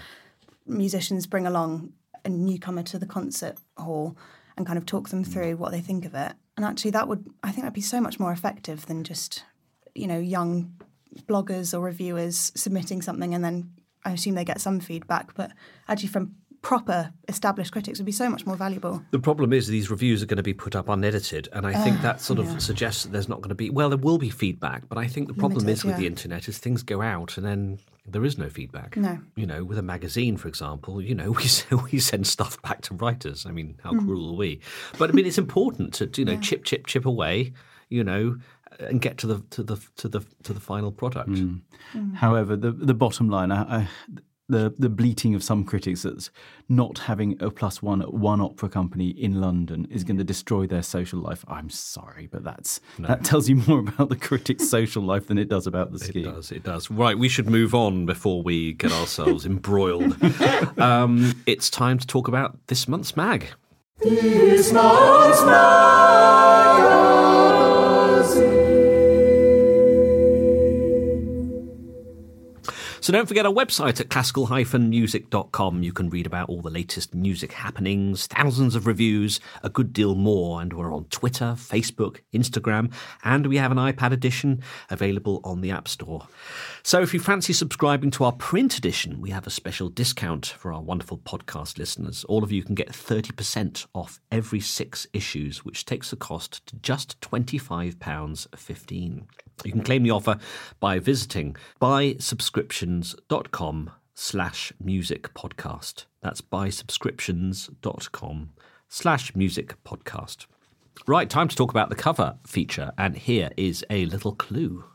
musicians 0.66 1.28
bring 1.28 1.46
along 1.46 1.94
a 2.26 2.30
newcomer 2.30 2.84
to 2.84 2.98
the 2.98 3.06
concert 3.06 3.58
hall 3.78 4.18
and 4.56 4.66
kind 4.66 4.78
of 4.78 4.86
talk 4.86 5.10
them 5.10 5.24
hmm. 5.24 5.32
through 5.32 5.58
what 5.58 5.72
they 5.72 5.82
think 5.82 6.06
of 6.06 6.16
it. 6.16 6.34
And 6.56 6.66
actually, 6.66 6.92
that 6.92 7.08
would 7.08 7.30
I 7.44 7.52
think 7.52 7.64
that'd 7.64 7.74
be 7.74 7.82
so 7.82 8.00
much 8.00 8.20
more 8.20 8.32
effective 8.32 8.86
than 8.86 9.04
just 9.04 9.44
you 9.96 10.08
know 10.08 10.20
young 10.20 10.74
bloggers 11.28 11.78
or 11.78 11.82
reviewers 11.82 12.52
submitting 12.56 13.00
something 13.02 13.36
and 13.36 13.46
then 13.46 13.72
I 14.06 14.12
assume 14.12 14.36
they 14.36 14.46
get 14.46 14.62
some 14.62 14.80
feedback, 14.80 15.34
but 15.36 15.52
actually 15.88 16.10
from 16.10 16.36
proper 16.64 17.14
established 17.28 17.72
critics 17.72 18.00
would 18.00 18.06
be 18.08 18.12
so 18.12 18.28
much 18.30 18.46
more 18.48 18.56
valuable. 18.56 19.04
The 19.12 19.20
problem 19.20 19.54
is 19.54 19.68
these 19.68 19.92
reviews 19.92 20.24
are 20.24 20.26
going 20.26 20.38
to 20.38 20.44
be 20.44 20.54
put 20.54 20.76
up 20.76 20.90
unedited, 20.90 21.48
and 21.54 21.68
I 21.68 21.74
think 21.84 22.02
that 22.02 22.20
sort 22.20 22.40
of 22.40 22.60
suggests 22.62 23.04
that 23.04 23.12
there's 23.12 23.30
not 23.30 23.42
going 23.42 23.50
to 23.50 23.56
be. 23.56 23.70
Well, 23.70 23.90
there 23.90 23.98
will 24.00 24.18
be 24.18 24.32
feedback, 24.32 24.90
but 24.90 24.98
I 24.98 25.06
think 25.08 25.28
the 25.28 25.36
problem 25.36 25.60
Limited, 25.60 25.74
is 25.74 25.86
with 25.86 25.98
the 25.98 26.08
internet 26.08 26.48
is 26.48 26.58
things 26.58 26.82
go 26.82 27.02
out 27.02 27.38
and 27.38 27.46
then 27.46 27.80
there 28.08 28.26
is 28.26 28.38
no 28.38 28.50
feedback. 28.50 28.98
No. 28.98 29.20
You 29.36 29.46
know, 29.46 29.64
with 29.64 29.78
a 29.78 29.84
magazine, 29.84 30.38
for 30.38 30.48
example, 30.48 31.02
you 31.02 31.14
know, 31.14 31.32
we 31.40 31.46
we 31.92 32.00
send 32.00 32.26
stuff 32.26 32.60
back 32.64 32.82
to 32.84 32.96
writers. 32.96 33.46
I 33.46 33.52
mean, 33.52 33.76
how 33.84 33.92
Hmm. 33.92 34.06
cruel 34.06 34.32
are 34.34 34.38
we? 34.38 34.60
But 34.98 35.10
I 35.10 35.14
mean, 35.14 35.26
it's 35.28 35.38
important 35.38 35.94
to 35.96 36.10
you 36.18 36.26
know 36.26 36.38
chip 36.38 36.64
chip 36.64 36.88
chip 36.88 37.06
away. 37.06 37.54
You 37.90 38.04
know. 38.04 38.38
And 38.80 39.00
get 39.00 39.20
to 39.20 39.28
the 39.28 39.40
to 39.52 39.62
the 39.62 39.78
to 39.98 40.10
the 40.10 40.22
to 40.42 40.52
the 40.52 40.60
final 40.60 40.92
product. 40.92 41.38
However, 42.16 42.56
the 42.56 42.72
the 42.72 42.96
bottom 42.96 43.30
line, 43.30 43.52
I, 43.52 43.62
I, 43.82 43.88
the 44.54 44.74
the 44.78 44.90
bleating 44.90 45.36
of 45.36 45.44
some 45.44 45.64
critics 45.66 46.04
that's 46.04 46.30
not 46.70 47.00
having 47.00 47.42
a 47.42 47.50
plus 47.50 47.82
one 47.82 48.02
at 48.02 48.14
one 48.14 48.40
opera 48.40 48.70
company 48.70 49.10
in 49.10 49.42
London 49.42 49.88
is 49.90 50.04
going 50.04 50.18
to 50.18 50.24
destroy 50.24 50.68
their 50.68 50.84
social 50.84 51.20
life. 51.20 51.44
I'm 51.48 51.70
sorry, 51.70 52.28
but 52.32 52.44
that's 52.44 52.80
that 53.00 53.24
tells 53.24 53.50
you 53.50 53.56
more 53.68 53.80
about 53.80 54.10
the 54.10 54.16
critic's 54.16 54.70
social 54.70 55.04
life 55.04 55.28
than 55.28 55.38
it 55.38 55.50
does 55.50 55.68
about 55.68 55.92
the 55.92 56.00
scheme. 56.00 56.10
It 56.10 56.24
scheme. 56.24 56.36
does. 56.36 56.52
It 56.52 56.64
does. 56.64 56.92
Right, 56.92 57.18
we 57.18 57.28
should 57.28 57.50
move 57.50 57.74
on 57.74 58.06
before 58.06 58.44
we 58.44 58.74
get 58.74 58.92
ourselves 58.92 59.46
embroiled. 59.46 60.16
Um, 60.78 61.42
it's 61.46 61.70
time 61.70 61.98
to 61.98 62.08
talk 62.08 62.28
about 62.28 62.58
this 62.68 62.88
month's 62.88 63.16
mag. 63.16 63.48
So 73.04 73.12
don't 73.12 73.28
forget 73.28 73.46
our 73.46 73.52
website 73.52 74.00
at 74.00 74.10
classical-music.com. 74.10 75.84
You 75.84 75.92
can 75.92 76.10
read 76.10 76.26
about 76.26 76.48
all 76.48 76.62
the 76.62 76.70
latest 76.70 77.14
music 77.14 77.52
happenings, 77.52 78.28
thousands 78.28 78.76
of 78.76 78.88
reviews, 78.88 79.42
a 79.62 79.70
good 79.70 79.92
deal 79.92 80.16
more, 80.16 80.62
and 80.62 80.72
we're 80.72 80.94
on 80.94 81.04
Twitter, 81.10 81.56
Facebook, 81.58 82.22
Instagram, 82.34 82.94
and 83.26 83.48
we 83.48 83.58
have 83.58 83.74
an 83.74 83.78
iPad 83.78 84.14
edition 84.14 84.64
available 84.90 85.42
on 85.44 85.60
the 85.60 85.70
App 85.70 85.90
Store. 85.90 86.30
So 86.82 87.02
if 87.02 87.14
you 87.14 87.20
fancy 87.20 87.52
subscribing 87.52 88.12
to 88.12 88.24
our 88.24 88.32
print 88.32 88.78
edition, 88.78 89.20
we 89.20 89.32
have 89.32 89.46
a 89.46 89.50
special 89.50 89.90
discount 89.90 90.46
for 90.46 90.72
our 90.72 90.82
wonderful 90.82 91.18
podcast 91.18 91.78
listeners. 91.78 92.24
All 92.30 92.42
of 92.42 92.54
you 92.54 92.64
can 92.64 92.74
get 92.74 92.94
30% 92.94 93.86
off 93.94 94.22
every 94.32 94.62
six 94.62 95.08
issues, 95.12 95.66
which 95.66 95.84
takes 95.84 96.10
the 96.10 96.16
cost 96.16 96.66
to 96.68 96.78
just 96.78 97.20
£25.15. 97.20 99.24
You 99.64 99.72
can 99.72 99.84
claim 99.84 100.04
the 100.04 100.12
offer 100.12 100.38
by 100.80 101.00
visiting 101.00 101.56
buysubscriptions.com 101.82 103.92
slash 104.16 104.72
music 104.80 105.34
podcast. 105.34 106.06
That's 106.22 106.42
buysubscriptions.com 106.42 108.50
slash 108.90 109.36
music 109.36 109.84
podcast. 109.84 110.46
Right, 111.08 111.28
time 111.30 111.48
to 111.48 111.56
talk 111.56 111.72
about 111.72 111.90
the 111.90 111.96
cover 111.96 112.38
feature, 112.46 112.92
and 112.98 113.16
here 113.18 113.50
is 113.58 113.84
a 113.90 114.06
little 114.06 114.36
clue. 114.36 114.86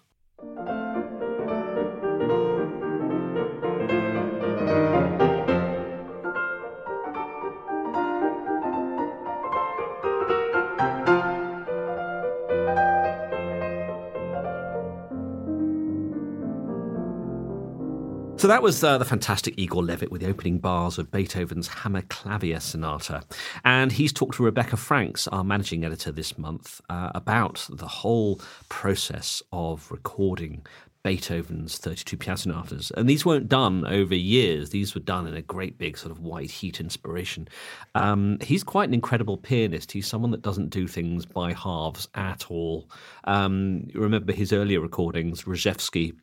So 18.49 18.52
that 18.52 18.62
was 18.62 18.83
uh, 18.83 18.97
the 18.97 19.05
fantastic 19.05 19.59
Igor 19.59 19.83
Levit 19.83 20.11
with 20.11 20.23
the 20.23 20.26
opening 20.26 20.59
bars 20.59 20.97
of 20.97 21.11
Beethoven's 21.11 21.69
Hammerklavier 21.69 22.62
Sonata. 22.62 23.21
And 23.62 23.93
he's 23.93 24.11
talked 24.11 24.37
to 24.37 24.43
Rebecca 24.43 24.78
Franks, 24.78 25.28
our 25.28 25.45
managing 25.45 25.85
editor 25.85 26.11
this 26.11 26.38
month, 26.38 26.81
uh, 26.88 27.11
about 27.14 27.69
the 27.71 27.87
whole 27.87 28.40
process 28.71 29.43
of 29.52 29.90
recording 29.90 30.64
Beethoven's 31.02 31.76
32 31.76 32.17
piano 32.17 32.38
sonatas. 32.38 32.90
And 32.97 33.07
these 33.07 33.26
weren't 33.26 33.50
done 33.50 33.87
over 33.87 34.14
years, 34.14 34.71
these 34.71 34.95
were 34.95 35.02
done 35.02 35.26
in 35.26 35.35
a 35.35 35.43
great 35.43 35.76
big 35.76 35.99
sort 35.99 36.11
of 36.11 36.21
white 36.21 36.50
heat 36.50 36.81
inspiration. 36.81 37.49
Um, 37.95 38.38
he's 38.40 38.64
quite 38.64 38.88
an 38.88 38.95
incredible 38.95 39.37
pianist. 39.37 39.93
He's 39.93 40.07
someone 40.07 40.31
that 40.31 40.43
doesn't 40.43 40.71
do 40.71 40.88
things 40.88 41.26
by 41.26 41.52
halves 41.52 42.09
at 42.14 42.50
all. 42.50 42.90
Um, 43.25 43.88
remember 43.95 44.33
his 44.33 44.55
earlier 44.55 44.81
recordings, 44.81 45.43
Rzewski 45.43 46.14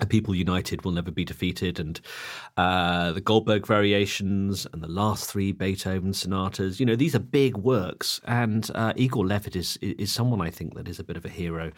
a 0.00 0.06
People 0.06 0.34
United 0.34 0.84
Will 0.84 0.92
Never 0.92 1.10
Be 1.10 1.24
Defeated, 1.24 1.80
and 1.80 2.00
uh, 2.56 3.12
the 3.12 3.20
Goldberg 3.20 3.66
Variations, 3.66 4.66
and 4.72 4.82
the 4.82 4.88
last 4.88 5.30
three 5.30 5.52
Beethoven 5.52 6.12
sonatas. 6.12 6.78
You 6.78 6.86
know, 6.86 6.96
these 6.96 7.14
are 7.14 7.20
big 7.20 7.56
works, 7.56 8.20
and 8.24 8.70
uh, 8.74 8.92
Igor 8.96 9.24
Levit 9.24 9.56
is 9.56 9.76
is 9.80 10.12
someone 10.12 10.40
I 10.40 10.50
think 10.50 10.74
that 10.74 10.88
is 10.88 10.98
a 10.98 11.04
bit 11.04 11.16
of 11.16 11.24
a 11.24 11.28
hero. 11.28 11.72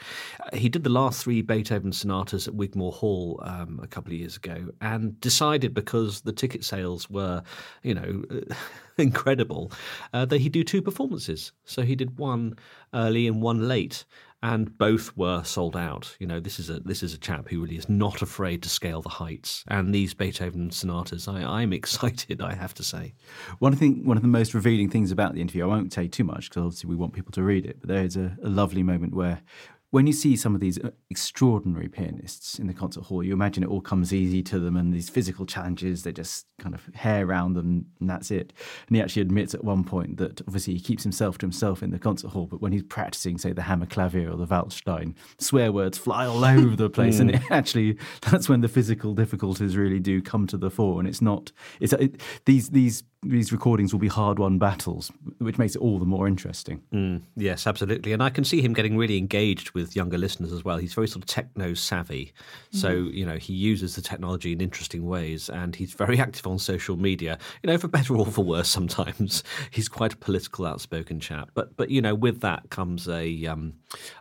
He 0.52 0.68
did 0.68 0.84
the 0.84 0.90
last 0.90 1.22
three 1.22 1.42
Beethoven 1.42 1.92
sonatas 1.92 2.46
at 2.46 2.54
Wigmore 2.54 2.92
Hall 2.92 3.40
um, 3.44 3.80
a 3.82 3.86
couple 3.86 4.12
of 4.12 4.18
years 4.18 4.36
ago, 4.36 4.68
and 4.80 5.18
decided 5.20 5.74
because 5.74 6.20
the 6.20 6.32
ticket 6.32 6.64
sales 6.64 7.08
were, 7.08 7.42
you 7.82 7.94
know. 7.94 8.22
incredible 8.98 9.72
uh, 10.12 10.26
that 10.26 10.38
he'd 10.42 10.52
do 10.52 10.62
two 10.62 10.82
performances. 10.82 11.52
So 11.64 11.80
he 11.82 11.96
did 11.96 12.18
one 12.18 12.56
early 12.92 13.26
and 13.26 13.40
one 13.40 13.66
late, 13.66 14.04
and 14.42 14.76
both 14.78 15.16
were 15.16 15.42
sold 15.44 15.76
out. 15.76 16.16
You 16.18 16.26
know, 16.26 16.40
this 16.40 16.58
is 16.58 16.70
a 16.70 16.80
this 16.80 17.02
is 17.02 17.14
a 17.14 17.18
chap 17.18 17.48
who 17.48 17.60
really 17.60 17.76
is 17.76 17.88
not 17.88 18.22
afraid 18.22 18.62
to 18.62 18.68
scale 18.68 19.02
the 19.02 19.08
heights. 19.08 19.64
And 19.68 19.94
these 19.94 20.14
Beethoven 20.14 20.70
sonatas, 20.70 21.28
I, 21.28 21.42
I'm 21.42 21.72
excited. 21.80 22.40
I 22.40 22.54
have 22.54 22.74
to 22.74 22.82
say. 22.82 23.14
One 23.58 23.76
thing, 23.76 24.04
one 24.04 24.16
of 24.16 24.22
the 24.22 24.28
most 24.28 24.54
revealing 24.54 24.88
things 24.90 25.10
about 25.10 25.34
the 25.34 25.40
interview, 25.40 25.64
I 25.64 25.68
won't 25.68 25.92
say 25.92 26.08
too 26.08 26.24
much 26.24 26.48
because 26.48 26.64
obviously 26.64 26.88
we 26.88 26.96
want 26.96 27.12
people 27.12 27.32
to 27.32 27.42
read 27.42 27.66
it, 27.66 27.80
but 27.80 27.88
there 27.88 28.04
is 28.04 28.16
a, 28.16 28.36
a 28.42 28.48
lovely 28.48 28.82
moment 28.82 29.14
where 29.14 29.42
when 29.90 30.06
you 30.06 30.12
see 30.12 30.36
some 30.36 30.54
of 30.54 30.60
these 30.60 30.78
uh, 30.78 30.90
extraordinary 31.10 31.88
pianists 31.88 32.58
in 32.58 32.68
the 32.68 32.74
concert 32.74 33.04
hall, 33.04 33.24
you 33.24 33.32
imagine 33.32 33.64
it 33.64 33.68
all 33.68 33.80
comes 33.80 34.14
easy 34.14 34.42
to 34.44 34.58
them 34.60 34.76
and 34.76 34.92
these 34.92 35.08
physical 35.08 35.44
challenges, 35.44 36.04
they 36.04 36.12
just 36.12 36.46
kind 36.58 36.74
of 36.74 36.88
hair 36.94 37.26
around 37.26 37.54
them 37.54 37.86
and 37.98 38.08
that's 38.08 38.30
it. 38.30 38.52
And 38.86 38.96
he 38.96 39.02
actually 39.02 39.22
admits 39.22 39.52
at 39.52 39.64
one 39.64 39.82
point 39.82 40.18
that 40.18 40.40
obviously 40.42 40.74
he 40.74 40.80
keeps 40.80 41.02
himself 41.02 41.38
to 41.38 41.46
himself 41.46 41.82
in 41.82 41.90
the 41.90 41.98
concert 41.98 42.28
hall, 42.28 42.46
but 42.46 42.60
when 42.60 42.72
he's 42.72 42.84
practicing, 42.84 43.36
say, 43.36 43.52
the 43.52 43.62
Hammerklavier 43.62 44.32
or 44.32 44.36
the 44.36 44.46
Waldstein, 44.46 45.14
swear 45.38 45.72
words 45.72 45.98
fly 45.98 46.24
all 46.24 46.44
over 46.44 46.76
the 46.76 46.90
place. 46.90 47.18
And 47.18 47.32
it 47.32 47.42
actually, 47.50 47.98
that's 48.30 48.48
when 48.48 48.60
the 48.60 48.68
physical 48.68 49.14
difficulties 49.14 49.76
really 49.76 49.98
do 49.98 50.22
come 50.22 50.46
to 50.48 50.56
the 50.56 50.70
fore. 50.70 51.00
And 51.00 51.08
it's 51.08 51.22
not, 51.22 51.50
it's 51.80 51.92
it, 51.94 52.20
these, 52.44 52.70
these 52.70 53.02
these 53.22 53.52
recordings 53.52 53.92
will 53.92 54.00
be 54.00 54.08
hard 54.08 54.38
won 54.38 54.58
battles, 54.58 55.12
which 55.38 55.58
makes 55.58 55.76
it 55.76 55.82
all 55.82 55.98
the 55.98 56.06
more 56.06 56.26
interesting. 56.26 56.82
Mm, 56.92 57.22
yes, 57.36 57.66
absolutely. 57.66 58.12
And 58.12 58.22
I 58.22 58.30
can 58.30 58.44
see 58.44 58.62
him 58.62 58.72
getting 58.72 58.96
really 58.96 59.18
engaged 59.18 59.72
with 59.72 59.94
younger 59.94 60.16
listeners 60.16 60.52
as 60.52 60.64
well. 60.64 60.78
He's 60.78 60.94
very 60.94 61.06
sort 61.06 61.24
of 61.24 61.26
techno 61.26 61.74
savvy. 61.74 62.32
So, 62.72 62.88
mm. 62.88 63.12
you 63.12 63.26
know, 63.26 63.36
he 63.36 63.52
uses 63.52 63.94
the 63.94 64.00
technology 64.00 64.52
in 64.52 64.62
interesting 64.62 65.06
ways 65.06 65.50
and 65.50 65.76
he's 65.76 65.92
very 65.92 66.18
active 66.20 66.46
on 66.46 66.58
social 66.58 66.96
media. 66.96 67.38
You 67.62 67.70
know, 67.70 67.76
for 67.76 67.88
better 67.88 68.16
or 68.16 68.24
for 68.24 68.42
worse 68.42 68.68
sometimes. 68.68 69.44
He's 69.70 69.88
quite 69.88 70.14
a 70.14 70.16
political, 70.16 70.64
outspoken 70.64 71.20
chap. 71.20 71.50
But, 71.54 71.76
but 71.76 71.90
you 71.90 72.00
know, 72.00 72.14
with 72.14 72.40
that 72.40 72.70
comes 72.70 73.06
a, 73.06 73.46
um, 73.46 73.74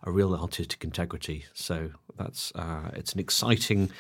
a 0.04 0.12
real 0.12 0.36
artistic 0.36 0.84
integrity. 0.84 1.46
So 1.54 1.92
that's, 2.18 2.52
uh, 2.56 2.92
it's 2.94 3.14
an 3.14 3.20
exciting, 3.20 3.92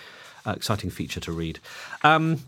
uh, 0.45 0.51
exciting 0.51 0.89
feature 0.89 1.21
to 1.21 1.31
read. 1.31 1.59
Um, 2.03 2.41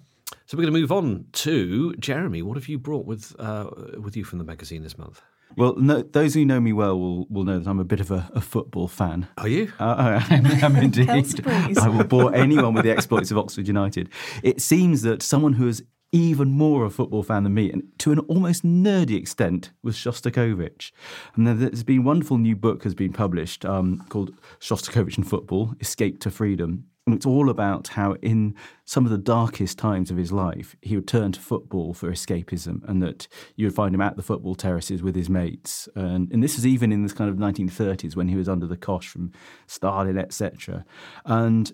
so 0.52 0.58
we're 0.58 0.64
going 0.64 0.74
to 0.74 0.80
move 0.82 0.92
on 0.92 1.28
to 1.32 1.94
Jeremy. 1.94 2.42
What 2.42 2.58
have 2.58 2.68
you 2.68 2.78
brought 2.78 3.06
with 3.06 3.34
uh, 3.40 3.70
with 3.98 4.18
you 4.18 4.26
from 4.26 4.38
the 4.38 4.44
magazine 4.44 4.84
this 4.84 4.98
month? 4.98 5.22
Well, 5.56 5.78
no, 5.78 6.02
those 6.02 6.34
who 6.34 6.44
know 6.44 6.60
me 6.60 6.74
well 6.74 7.00
will, 7.00 7.26
will 7.30 7.46
know 7.46 7.58
that 7.58 7.70
I'm 7.70 7.80
a 7.80 7.86
bit 7.86 8.02
of 8.02 8.12
a, 8.12 8.30
a 8.36 8.42
football 8.42 8.90
fan. 8.90 9.30
Are 9.38 9.48
you? 9.48 9.72
Uh, 9.80 10.20
I 10.30 10.36
am 10.62 10.76
indeed. 10.76 11.48
I 11.48 11.88
will 11.88 12.04
bore 12.04 12.36
anyone 12.36 12.74
with 12.74 12.84
the 12.84 12.92
exploits 12.92 13.32
of 13.32 13.38
Oxford 13.38 13.66
United. 13.66 14.10
It 14.44 14.62
seems 14.62 15.04
that 15.04 15.24
someone 15.24 15.54
who 15.54 15.70
is 15.70 15.86
even 16.12 16.52
more 16.52 16.84
a 16.84 16.90
football 16.90 17.24
fan 17.24 17.44
than 17.44 17.54
me, 17.54 17.72
and 17.72 17.84
to 18.00 18.12
an 18.12 18.20
almost 18.20 18.66
nerdy 18.66 19.16
extent, 19.18 19.72
was 19.82 19.96
Shostakovich. 19.96 20.92
And 21.38 21.48
there's 21.48 21.84
been 21.84 22.00
a 22.00 22.02
wonderful 22.02 22.38
new 22.38 22.58
book 22.58 22.84
has 22.84 22.94
been 22.94 23.14
published 23.14 23.64
um, 23.64 24.06
called 24.10 24.34
Shostakovich 24.60 25.16
and 25.16 25.26
Football: 25.26 25.76
Escape 25.80 26.20
to 26.20 26.30
Freedom. 26.30 26.88
And 27.12 27.18
it's 27.18 27.26
all 27.26 27.50
about 27.50 27.90
how, 27.90 28.14
in 28.22 28.56
some 28.86 29.04
of 29.04 29.12
the 29.12 29.18
darkest 29.18 29.78
times 29.78 30.10
of 30.10 30.16
his 30.16 30.32
life, 30.32 30.78
he 30.82 30.96
would 30.96 31.10
turn 31.10 31.34
to 31.34 31.42
football 31.42 31.94
for 31.94 32.10
escapism, 32.10 32.88
and 32.88 33.04
that 33.04 33.28
you 33.58 33.66
would 33.66 33.76
find 33.76 33.94
him 33.94 34.00
at 34.00 34.16
the 34.16 34.24
football 34.24 34.56
terraces 34.56 35.04
with 35.04 35.14
his 35.14 35.30
mates. 35.30 35.90
And, 35.94 36.32
and 36.32 36.42
this 36.42 36.58
is 36.58 36.66
even 36.66 36.94
in 36.94 37.04
this 37.04 37.12
kind 37.12 37.30
of 37.30 37.36
1930s 37.36 38.16
when 38.16 38.30
he 38.30 38.38
was 38.38 38.48
under 38.48 38.66
the 38.66 38.78
cosh 38.78 39.10
from 39.10 39.34
Stalin, 39.68 40.18
etc. 40.18 40.86
And 41.26 41.74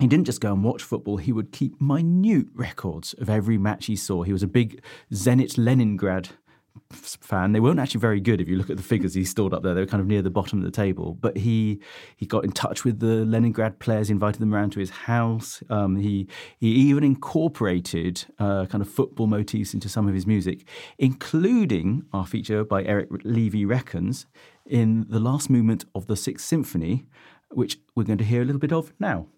he 0.00 0.08
didn't 0.08 0.26
just 0.26 0.40
go 0.40 0.52
and 0.52 0.64
watch 0.64 0.82
football, 0.82 1.18
he 1.18 1.30
would 1.30 1.52
keep 1.52 1.80
minute 1.80 2.48
records 2.52 3.12
of 3.14 3.30
every 3.30 3.58
match 3.58 3.86
he 3.86 3.94
saw. 3.94 4.24
He 4.24 4.32
was 4.32 4.42
a 4.42 4.48
big 4.48 4.82
Zenit 5.12 5.56
Leningrad 5.56 6.30
fan. 6.90 7.52
They 7.52 7.60
weren't 7.60 7.78
actually 7.80 8.00
very 8.00 8.20
good 8.20 8.40
if 8.40 8.48
you 8.48 8.56
look 8.56 8.70
at 8.70 8.76
the 8.76 8.82
figures 8.82 9.14
he 9.14 9.24
stored 9.24 9.52
up 9.52 9.62
there. 9.62 9.74
They 9.74 9.80
were 9.80 9.86
kind 9.86 10.00
of 10.00 10.06
near 10.06 10.22
the 10.22 10.30
bottom 10.30 10.58
of 10.58 10.64
the 10.64 10.70
table. 10.70 11.14
But 11.14 11.36
he 11.38 11.80
he 12.16 12.26
got 12.26 12.44
in 12.44 12.52
touch 12.52 12.84
with 12.84 13.00
the 13.00 13.24
Leningrad 13.24 13.78
players, 13.78 14.10
invited 14.10 14.40
them 14.40 14.54
around 14.54 14.70
to 14.72 14.80
his 14.80 14.90
house. 14.90 15.62
Um, 15.70 15.96
he 15.96 16.28
he 16.58 16.68
even 16.68 17.04
incorporated 17.04 18.24
uh, 18.38 18.66
kind 18.66 18.82
of 18.82 18.88
football 18.88 19.26
motifs 19.26 19.74
into 19.74 19.88
some 19.88 20.08
of 20.08 20.14
his 20.14 20.26
music, 20.26 20.66
including 20.98 22.04
our 22.12 22.26
feature 22.26 22.64
by 22.64 22.84
Eric 22.84 23.08
Levy 23.24 23.64
Reckons 23.64 24.26
in 24.64 25.06
the 25.08 25.20
last 25.20 25.48
movement 25.48 25.84
of 25.94 26.06
the 26.06 26.16
Sixth 26.16 26.44
Symphony, 26.44 27.06
which 27.50 27.78
we're 27.94 28.04
going 28.04 28.18
to 28.18 28.24
hear 28.24 28.42
a 28.42 28.44
little 28.44 28.60
bit 28.60 28.72
of 28.72 28.92
now. 28.98 29.28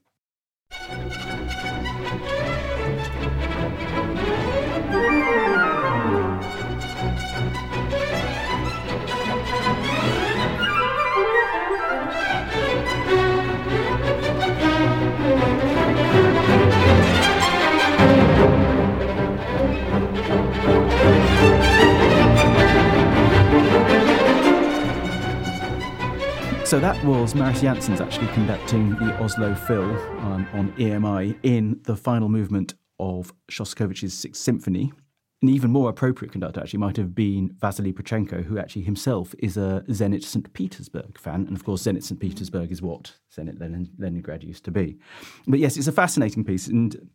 So 26.68 26.78
that 26.80 27.02
was 27.02 27.34
Mariss 27.34 27.62
Jansons 27.62 27.98
actually 27.98 28.26
conducting 28.34 28.90
the 28.90 29.18
Oslo 29.22 29.54
Phil 29.54 29.84
um, 30.20 30.46
on 30.52 30.70
EMI 30.72 31.34
in 31.42 31.80
the 31.84 31.96
final 31.96 32.28
movement 32.28 32.74
of 32.98 33.32
Shostakovich's 33.50 34.12
Sixth 34.12 34.42
Symphony. 34.42 34.92
An 35.40 35.48
even 35.48 35.70
more 35.70 35.88
appropriate 35.88 36.30
conductor 36.30 36.60
actually 36.60 36.80
might 36.80 36.98
have 36.98 37.14
been 37.14 37.56
Vasily 37.58 37.94
Petrenko, 37.94 38.44
who 38.44 38.58
actually 38.58 38.82
himself 38.82 39.34
is 39.38 39.56
a 39.56 39.82
Zenit 39.88 40.22
St. 40.22 40.52
Petersburg 40.52 41.18
fan. 41.18 41.46
And 41.46 41.56
of 41.56 41.64
course, 41.64 41.84
Zenit 41.84 42.02
St. 42.02 42.20
Petersburg 42.20 42.70
is 42.70 42.82
what 42.82 43.14
Zenit 43.34 43.58
Leningrad 43.98 44.44
used 44.44 44.66
to 44.66 44.70
be. 44.70 44.98
But 45.46 45.60
yes, 45.60 45.78
it's 45.78 45.88
a 45.88 45.92
fascinating 45.92 46.44
piece. 46.44 46.66
And 46.66 47.08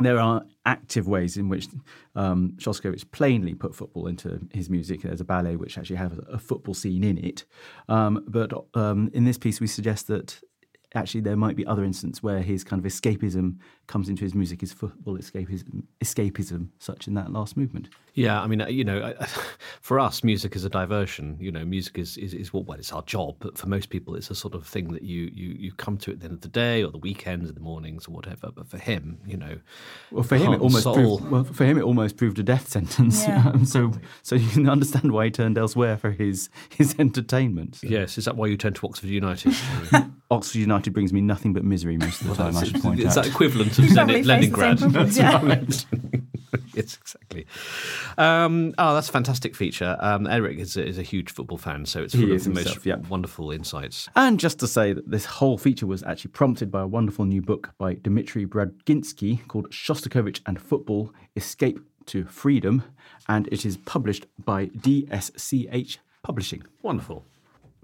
there 0.00 0.18
are 0.18 0.44
active 0.64 1.08
ways 1.08 1.36
in 1.36 1.48
which 1.48 1.68
um, 2.14 2.52
Shostakovich 2.56 3.10
plainly 3.10 3.54
put 3.54 3.74
football 3.74 4.06
into 4.06 4.40
his 4.52 4.70
music. 4.70 5.02
There's 5.02 5.20
a 5.20 5.24
ballet 5.24 5.56
which 5.56 5.78
actually 5.78 5.96
has 5.96 6.12
a 6.30 6.38
football 6.38 6.74
scene 6.74 7.04
in 7.04 7.18
it. 7.18 7.44
Um, 7.88 8.24
but 8.28 8.52
um, 8.74 9.10
in 9.12 9.24
this 9.24 9.38
piece, 9.38 9.60
we 9.60 9.66
suggest 9.66 10.06
that 10.08 10.40
actually 10.94 11.20
there 11.20 11.36
might 11.36 11.56
be 11.56 11.66
other 11.66 11.84
instances 11.84 12.22
where 12.22 12.40
his 12.40 12.64
kind 12.64 12.84
of 12.84 12.90
escapism 12.90 13.56
comes 13.88 14.08
into 14.08 14.22
his 14.22 14.34
music, 14.34 14.60
his 14.60 14.72
football 14.72 15.18
escapism, 15.18 15.82
escapism 16.00 16.68
such 16.78 17.08
in 17.08 17.14
that 17.14 17.32
last 17.32 17.56
movement. 17.56 17.88
Yeah, 18.14 18.40
I 18.40 18.46
mean, 18.46 18.60
uh, 18.60 18.66
you 18.66 18.84
know, 18.84 19.14
for 19.80 19.98
us, 19.98 20.22
music 20.22 20.54
is 20.56 20.64
a 20.64 20.68
diversion. 20.68 21.36
You 21.40 21.50
know, 21.50 21.64
music 21.64 21.98
is 21.98 22.16
is, 22.16 22.34
is 22.34 22.52
what 22.52 22.66
well, 22.66 22.78
it's 22.78 22.92
our 22.92 23.02
job, 23.02 23.36
but 23.38 23.56
for 23.56 23.68
most 23.68 23.90
people, 23.90 24.14
it's 24.14 24.30
a 24.30 24.34
sort 24.34 24.54
of 24.54 24.66
thing 24.66 24.92
that 24.92 25.02
you 25.02 25.30
you 25.34 25.54
you 25.58 25.72
come 25.72 25.96
to 25.98 26.12
at 26.12 26.20
the 26.20 26.26
end 26.26 26.34
of 26.34 26.40
the 26.40 26.48
day 26.48 26.82
or 26.82 26.90
the 26.90 26.98
weekends, 26.98 27.48
or 27.48 27.52
the 27.52 27.60
mornings, 27.60 28.06
or 28.06 28.12
whatever. 28.12 28.50
But 28.54 28.68
for 28.68 28.78
him, 28.78 29.20
you 29.24 29.36
know, 29.36 29.58
well, 30.10 30.24
for 30.24 30.36
him, 30.36 30.52
it 30.52 30.60
almost 30.60 30.84
proved, 30.84 31.30
well, 31.30 31.44
for 31.44 31.64
him, 31.64 31.78
it 31.78 31.82
almost 31.82 32.16
proved 32.16 32.38
a 32.38 32.42
death 32.42 32.68
sentence. 32.68 33.26
Yeah. 33.26 33.38
Um, 33.48 33.64
so 33.64 33.92
so 34.22 34.34
you 34.34 34.48
can 34.48 34.68
understand 34.68 35.12
why 35.12 35.26
he 35.26 35.30
turned 35.30 35.56
elsewhere 35.56 35.96
for 35.96 36.10
his 36.10 36.50
his 36.76 36.94
entertainment. 36.98 37.76
So. 37.76 37.86
Yes, 37.86 38.18
is 38.18 38.26
that 38.26 38.36
why 38.36 38.46
you 38.46 38.58
turned 38.58 38.76
to 38.76 38.86
Oxford 38.86 39.08
United? 39.08 39.54
Oxford 40.30 40.58
United 40.58 40.92
brings 40.92 41.12
me 41.12 41.22
nothing 41.22 41.54
but 41.54 41.64
misery 41.64 41.96
most 41.96 42.20
of 42.20 42.26
the 42.26 42.34
well, 42.34 42.52
time. 42.52 42.56
I 42.56 42.64
should 42.64 42.82
point 42.82 43.00
is 43.00 43.06
out. 43.06 43.08
Is 43.08 43.14
that 43.14 43.26
equivalent 43.26 43.77
of 43.78 43.84
Zenit 43.86 44.24
Leningrad? 44.24 44.78
That's 44.78 45.16
yeah. 45.16 45.62
yes, 46.74 46.96
exactly. 47.00 47.46
Um, 48.16 48.74
oh, 48.78 48.94
that's 48.94 49.08
a 49.08 49.12
fantastic 49.12 49.54
feature. 49.54 49.96
Um, 50.00 50.26
Eric 50.26 50.58
is 50.58 50.76
a, 50.76 50.86
is 50.86 50.98
a, 50.98 51.02
huge 51.02 51.30
football 51.30 51.58
fan, 51.58 51.86
so 51.86 52.02
it's 52.02 52.14
full 52.14 52.32
of 52.32 52.44
the 52.44 52.50
most 52.50 52.86
yep. 52.86 53.08
wonderful 53.08 53.50
insights. 53.50 54.08
And 54.16 54.38
just 54.38 54.58
to 54.60 54.66
say 54.66 54.92
that 54.92 55.10
this 55.10 55.24
whole 55.24 55.58
feature 55.58 55.86
was 55.86 56.02
actually 56.02 56.30
prompted 56.32 56.70
by 56.70 56.82
a 56.82 56.86
wonderful 56.86 57.24
new 57.24 57.42
book 57.42 57.70
by 57.78 57.94
Dmitry 57.94 58.46
Braginsky 58.46 59.46
called 59.48 59.70
Shostakovich 59.70 60.40
and 60.46 60.60
Football 60.60 61.12
Escape 61.36 61.80
to 62.06 62.24
Freedom, 62.24 62.82
and 63.28 63.46
it 63.48 63.64
is 63.64 63.76
published 63.76 64.26
by 64.44 64.66
DSCH 64.66 65.98
Publishing. 66.22 66.62
Wonderful. 66.82 67.24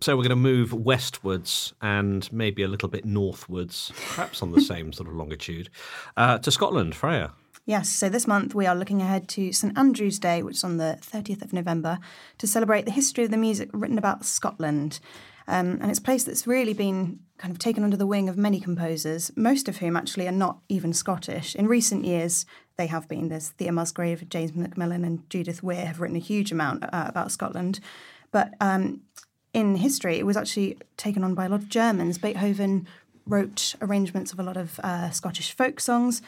So 0.00 0.16
we're 0.16 0.22
going 0.22 0.30
to 0.30 0.36
move 0.36 0.72
westwards 0.72 1.72
and 1.80 2.30
maybe 2.32 2.62
a 2.62 2.68
little 2.68 2.88
bit 2.88 3.04
northwards, 3.04 3.92
perhaps 4.14 4.42
on 4.42 4.52
the 4.52 4.60
same 4.72 4.92
sort 4.92 5.08
of 5.08 5.14
longitude, 5.14 5.70
uh, 6.16 6.38
to 6.38 6.50
Scotland. 6.50 6.94
Freya. 6.94 7.32
Yes, 7.66 7.88
so 7.88 8.10
this 8.10 8.26
month 8.26 8.54
we 8.54 8.66
are 8.66 8.74
looking 8.74 9.00
ahead 9.00 9.26
to 9.30 9.50
St 9.52 9.76
Andrew's 9.78 10.18
Day, 10.18 10.42
which 10.42 10.56
is 10.56 10.64
on 10.64 10.76
the 10.76 10.98
30th 11.00 11.40
of 11.40 11.54
November, 11.54 11.98
to 12.36 12.46
celebrate 12.46 12.84
the 12.84 12.90
history 12.90 13.24
of 13.24 13.30
the 13.30 13.38
music 13.38 13.70
written 13.72 13.96
about 13.96 14.26
Scotland. 14.26 15.00
Um, 15.46 15.78
and 15.80 15.90
it's 15.90 15.98
a 15.98 16.02
place 16.02 16.24
that's 16.24 16.46
really 16.46 16.74
been 16.74 17.20
kind 17.38 17.52
of 17.52 17.58
taken 17.58 17.82
under 17.82 17.96
the 17.96 18.06
wing 18.06 18.28
of 18.28 18.36
many 18.36 18.60
composers, 18.60 19.30
most 19.36 19.68
of 19.68 19.78
whom 19.78 19.96
actually 19.96 20.26
are 20.26 20.32
not 20.32 20.58
even 20.68 20.92
Scottish. 20.92 21.54
In 21.54 21.66
recent 21.66 22.04
years, 22.04 22.44
they 22.76 22.86
have 22.86 23.08
been. 23.08 23.28
There's 23.28 23.50
Thea 23.50 23.72
Musgrave, 23.72 24.28
James 24.28 24.54
Macmillan, 24.54 25.04
and 25.04 25.28
Judith 25.30 25.62
Weir 25.62 25.86
have 25.86 26.00
written 26.00 26.16
a 26.16 26.20
huge 26.20 26.52
amount 26.52 26.84
uh, 26.84 27.06
about 27.06 27.32
Scotland. 27.32 27.80
But 28.30 28.52
um, 28.60 29.02
in 29.54 29.76
history, 29.76 30.18
it 30.18 30.26
was 30.26 30.36
actually 30.36 30.76
taken 30.96 31.24
on 31.24 31.34
by 31.34 31.46
a 31.46 31.48
lot 31.48 31.60
of 31.60 31.68
Germans. 31.68 32.18
Beethoven 32.18 32.86
wrote 33.24 33.74
arrangements 33.80 34.32
of 34.32 34.40
a 34.40 34.42
lot 34.42 34.56
of 34.56 34.78
uh, 34.80 35.10
Scottish 35.10 35.52
folk 35.52 35.80
songs. 35.80 36.20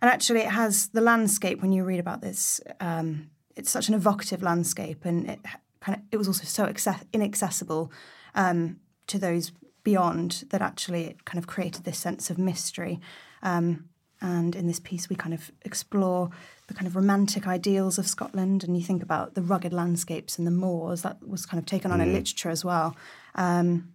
And 0.00 0.10
actually, 0.10 0.40
it 0.40 0.50
has 0.50 0.88
the 0.88 1.00
landscape 1.00 1.62
when 1.62 1.72
you 1.72 1.82
read 1.82 1.98
about 1.98 2.20
this. 2.20 2.60
Um, 2.78 3.30
it's 3.56 3.70
such 3.70 3.88
an 3.88 3.94
evocative 3.94 4.42
landscape, 4.42 5.04
and 5.04 5.30
it 5.30 5.40
kind 5.80 5.98
of 5.98 6.04
it 6.12 6.18
was 6.18 6.28
also 6.28 6.44
so 6.44 6.64
access- 6.66 7.04
inaccessible 7.12 7.90
um, 8.34 8.80
to 9.06 9.18
those 9.18 9.52
beyond 9.82 10.44
that. 10.50 10.60
Actually, 10.60 11.04
it 11.06 11.24
kind 11.24 11.38
of 11.38 11.46
created 11.46 11.84
this 11.84 11.98
sense 11.98 12.28
of 12.28 12.36
mystery. 12.36 13.00
Um, 13.42 13.88
and 14.24 14.56
in 14.56 14.66
this 14.66 14.80
piece, 14.80 15.10
we 15.10 15.16
kind 15.16 15.34
of 15.34 15.52
explore 15.62 16.30
the 16.66 16.74
kind 16.74 16.86
of 16.86 16.96
romantic 16.96 17.46
ideals 17.46 17.98
of 17.98 18.06
Scotland, 18.06 18.64
and 18.64 18.74
you 18.74 18.82
think 18.82 19.02
about 19.02 19.34
the 19.34 19.42
rugged 19.42 19.72
landscapes 19.72 20.38
and 20.38 20.46
the 20.46 20.50
moors 20.50 21.02
that 21.02 21.16
was 21.28 21.44
kind 21.44 21.58
of 21.58 21.66
taken 21.66 21.92
on 21.92 21.98
mm. 21.98 22.04
in 22.04 22.12
literature 22.14 22.48
as 22.48 22.64
well. 22.64 22.96
Um, 23.34 23.92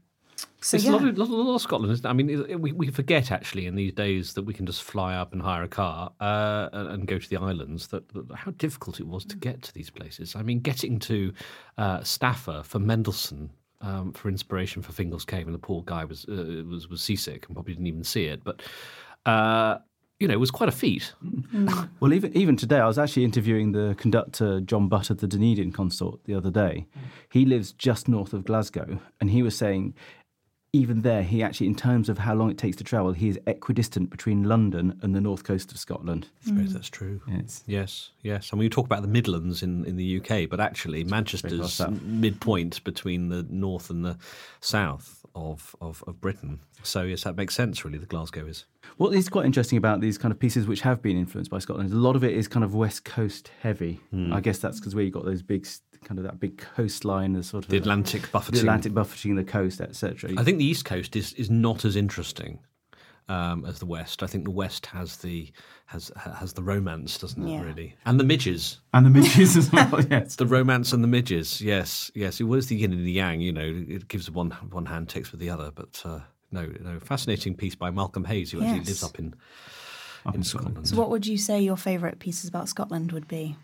So 0.62 0.76
it's 0.76 0.86
yeah, 0.86 0.92
a 0.92 0.94
lot 0.94 1.08
of, 1.08 1.18
lot, 1.18 1.30
lot 1.30 1.56
of 1.56 1.62
Scotland. 1.62 2.06
I 2.06 2.14
mean, 2.14 2.62
we, 2.62 2.72
we 2.72 2.90
forget 2.92 3.32
actually 3.32 3.66
in 3.66 3.76
these 3.76 3.94
days 3.94 4.34
that 4.34 4.44
we 4.44 4.54
can 4.54 4.66
just 4.66 4.84
fly 4.84 5.16
up 5.16 5.34
and 5.34 5.42
hire 5.42 5.64
a 5.64 5.68
car 5.68 6.12
uh, 6.20 6.70
and, 6.72 7.08
go 7.08 7.18
to 7.18 7.30
the 7.30 7.38
islands. 7.38 7.88
That, 7.88 8.08
that 8.10 8.36
how 8.36 8.52
difficult 8.52 9.00
it 9.00 9.08
was 9.08 9.26
to 9.26 9.38
get 9.38 9.64
to 9.64 9.74
these 9.74 9.90
places. 9.90 10.36
I 10.36 10.44
mean, 10.44 10.60
getting 10.60 11.00
to 11.00 11.34
uh, 11.78 12.00
Staffa 12.00 12.64
for 12.66 12.80
Mendelssohn 12.80 13.50
um, 13.82 14.12
for 14.14 14.30
inspiration 14.30 14.82
for 14.82 14.92
Fingal's 14.92 15.26
Cave, 15.26 15.48
and 15.48 15.56
the 15.56 15.60
poor 15.60 15.82
guy 15.84 16.06
was 16.06 16.26
uh, 16.30 16.64
was 16.70 16.88
was 16.90 17.02
seasick 17.02 17.48
and 17.48 17.56
probably 17.56 17.74
didn't 17.74 17.88
even 17.88 18.04
see 18.04 18.26
it. 18.26 18.44
But 18.44 18.62
uh, 19.26 19.80
you 20.20 20.28
know, 20.28 20.34
it 20.34 20.40
was 20.40 20.52
quite 20.52 20.68
a 20.68 20.74
feat. 20.74 21.14
Mm. 21.24 21.90
Well, 22.00 22.14
even 22.14 22.36
even 22.36 22.58
today, 22.58 22.80
I 22.80 22.88
was 22.88 23.00
actually 23.00 23.24
interviewing 23.24 23.72
the 23.72 23.96
conductor 23.98 24.60
John 24.60 24.90
Butt 24.90 25.10
of 25.10 25.20
the 25.20 25.28
Dunedin 25.28 25.72
Consort 25.72 26.24
the 26.26 26.36
other 26.36 26.52
day. 26.52 26.86
Mm. 26.98 27.02
He 27.30 27.46
lives 27.46 27.72
just 27.72 28.08
north 28.08 28.34
of 28.34 28.44
Glasgow, 28.44 29.00
and 29.22 29.30
he 29.30 29.42
was 29.42 29.56
saying, 29.56 29.94
even 30.72 31.02
there, 31.02 31.24
he 31.24 31.42
actually, 31.42 31.68
in 31.68 31.76
terms 31.76 32.10
of 32.10 32.20
how 32.20 32.36
long 32.36 32.52
it 32.52 32.58
takes 32.58 32.78
to 32.78 32.84
travel, 32.84 33.12
he 33.12 33.30
is 33.30 33.40
equidistant 33.48 34.10
between 34.12 34.44
London 34.44 35.00
and 35.02 35.16
the 35.16 35.22
north 35.22 35.44
coast 35.44 35.72
of 35.72 35.80
Scotland. 35.80 36.28
I 36.44 36.50
suppose 36.50 36.74
that's 36.74 36.90
true. 36.90 37.22
Yes. 37.28 37.64
Yes, 37.66 38.12
yes. 38.22 38.54
Mean, 38.54 38.60
we 38.60 38.70
talk 38.70 38.86
about 38.86 39.02
the 39.02 39.08
Midlands 39.08 39.64
in, 39.64 39.84
in 39.86 39.96
the 39.96 40.20
UK, 40.20 40.48
but 40.50 40.60
actually, 40.60 41.04
Manchester's 41.04 41.82
midpoint 42.02 42.84
between 42.84 43.30
the 43.30 43.46
north 43.50 43.90
and 43.90 44.06
the 44.06 44.18
south 44.62 45.26
of, 45.34 45.76
of, 45.82 46.04
of 46.06 46.22
Britain. 46.22 46.60
So, 46.84 47.02
yes, 47.02 47.24
that 47.24 47.36
makes 47.36 47.56
sense, 47.56 47.84
really, 47.84 47.98
the 47.98 48.06
Glasgow 48.06 48.46
is. 48.46 48.66
What 48.98 49.14
is 49.14 49.28
quite 49.28 49.46
interesting 49.46 49.78
about 49.78 50.02
these 50.02 50.18
kind 50.18 50.32
of 50.32 50.40
pieces 50.40 50.68
which 50.68 50.82
have 50.82 51.02
been 51.02 51.18
influenced 51.18 51.52
by 51.52 51.60
Scotland 51.60 51.88
is 51.88 51.94
a 51.94 52.00
lot 52.00 52.16
of 52.16 52.24
it 52.24 52.34
is 52.34 52.48
kind 52.48 52.64
of 52.64 52.76
west 52.76 53.06
coast 53.06 53.52
heavy. 53.62 54.00
Hmm. 54.12 54.32
I 54.34 54.40
guess 54.40 54.60
that's 54.60 54.80
because 54.80 54.96
where 54.96 55.04
you've 55.04 55.14
got 55.14 55.26
those 55.26 55.42
big, 55.42 55.68
kind 56.04 56.18
of 56.20 56.24
that 56.26 56.40
big 56.40 56.58
coastline, 56.76 57.34
the 57.34 57.44
sort 57.44 57.66
of 57.66 57.70
The 57.72 57.78
Atlantic 57.78 58.32
buffeting. 58.32 58.56
the 58.56 58.62
Atlantic 58.62 58.94
buffeting 58.94 59.36
the 59.36 59.44
coast, 59.44 59.82
etc. 59.82 60.32
I 60.38 60.44
think 60.44 60.58
the 60.58 60.66
East 60.66 60.86
Coast 60.86 61.16
is, 61.16 61.34
is 61.34 61.50
not 61.50 61.86
as 61.86 61.96
interesting 61.96 62.60
um, 63.30 63.64
as 63.66 63.80
the 63.80 63.86
West. 63.86 64.24
I 64.24 64.28
think 64.28 64.44
the 64.44 64.52
West 64.52 64.88
has 64.88 65.18
the 65.18 65.52
has 65.86 66.12
has 66.18 66.54
the 66.54 66.64
romance, 66.64 67.18
doesn't 67.18 67.48
it? 67.48 67.52
Yeah. 67.52 67.64
Really, 67.64 67.96
and 68.06 68.20
the 68.20 68.24
midges. 68.24 68.80
and 68.94 69.06
the 69.06 69.10
midges 69.10 69.56
as 69.56 69.72
well. 69.72 70.02
Yes. 70.10 70.36
The 70.36 70.48
romance 70.48 70.92
and 70.94 71.04
the 71.04 71.08
midges, 71.08 71.62
yes, 71.62 72.12
yes. 72.16 72.40
It 72.40 72.46
was 72.46 72.68
the 72.68 72.76
yin 72.76 72.92
and 72.92 73.06
the 73.06 73.12
yang. 73.12 73.42
You 73.42 73.52
know, 73.54 73.86
it 73.88 74.08
gives 74.08 74.30
one 74.32 74.52
one 74.72 74.86
hand, 74.88 75.10
takes 75.10 75.32
with 75.32 75.40
the 75.40 75.50
other. 75.50 75.72
But 75.72 76.02
uh, 76.04 76.20
no, 76.52 76.66
no. 76.82 77.00
Fascinating 77.00 77.56
piece 77.56 77.76
by 77.76 77.92
Malcolm 77.92 78.26
Hayes, 78.26 78.52
who 78.52 78.62
actually 78.62 78.86
lives 78.86 79.04
up 79.04 79.20
in 79.20 79.36
in 80.34 80.44
Scotland. 80.44 80.88
So, 80.88 80.96
what 80.98 81.10
would 81.12 81.28
you 81.28 81.38
say 81.38 81.62
your 81.62 81.78
favourite 81.78 82.20
pieces 82.20 82.50
about 82.50 82.68
Scotland 82.68 83.12
would 83.12 83.28
be? 83.28 83.56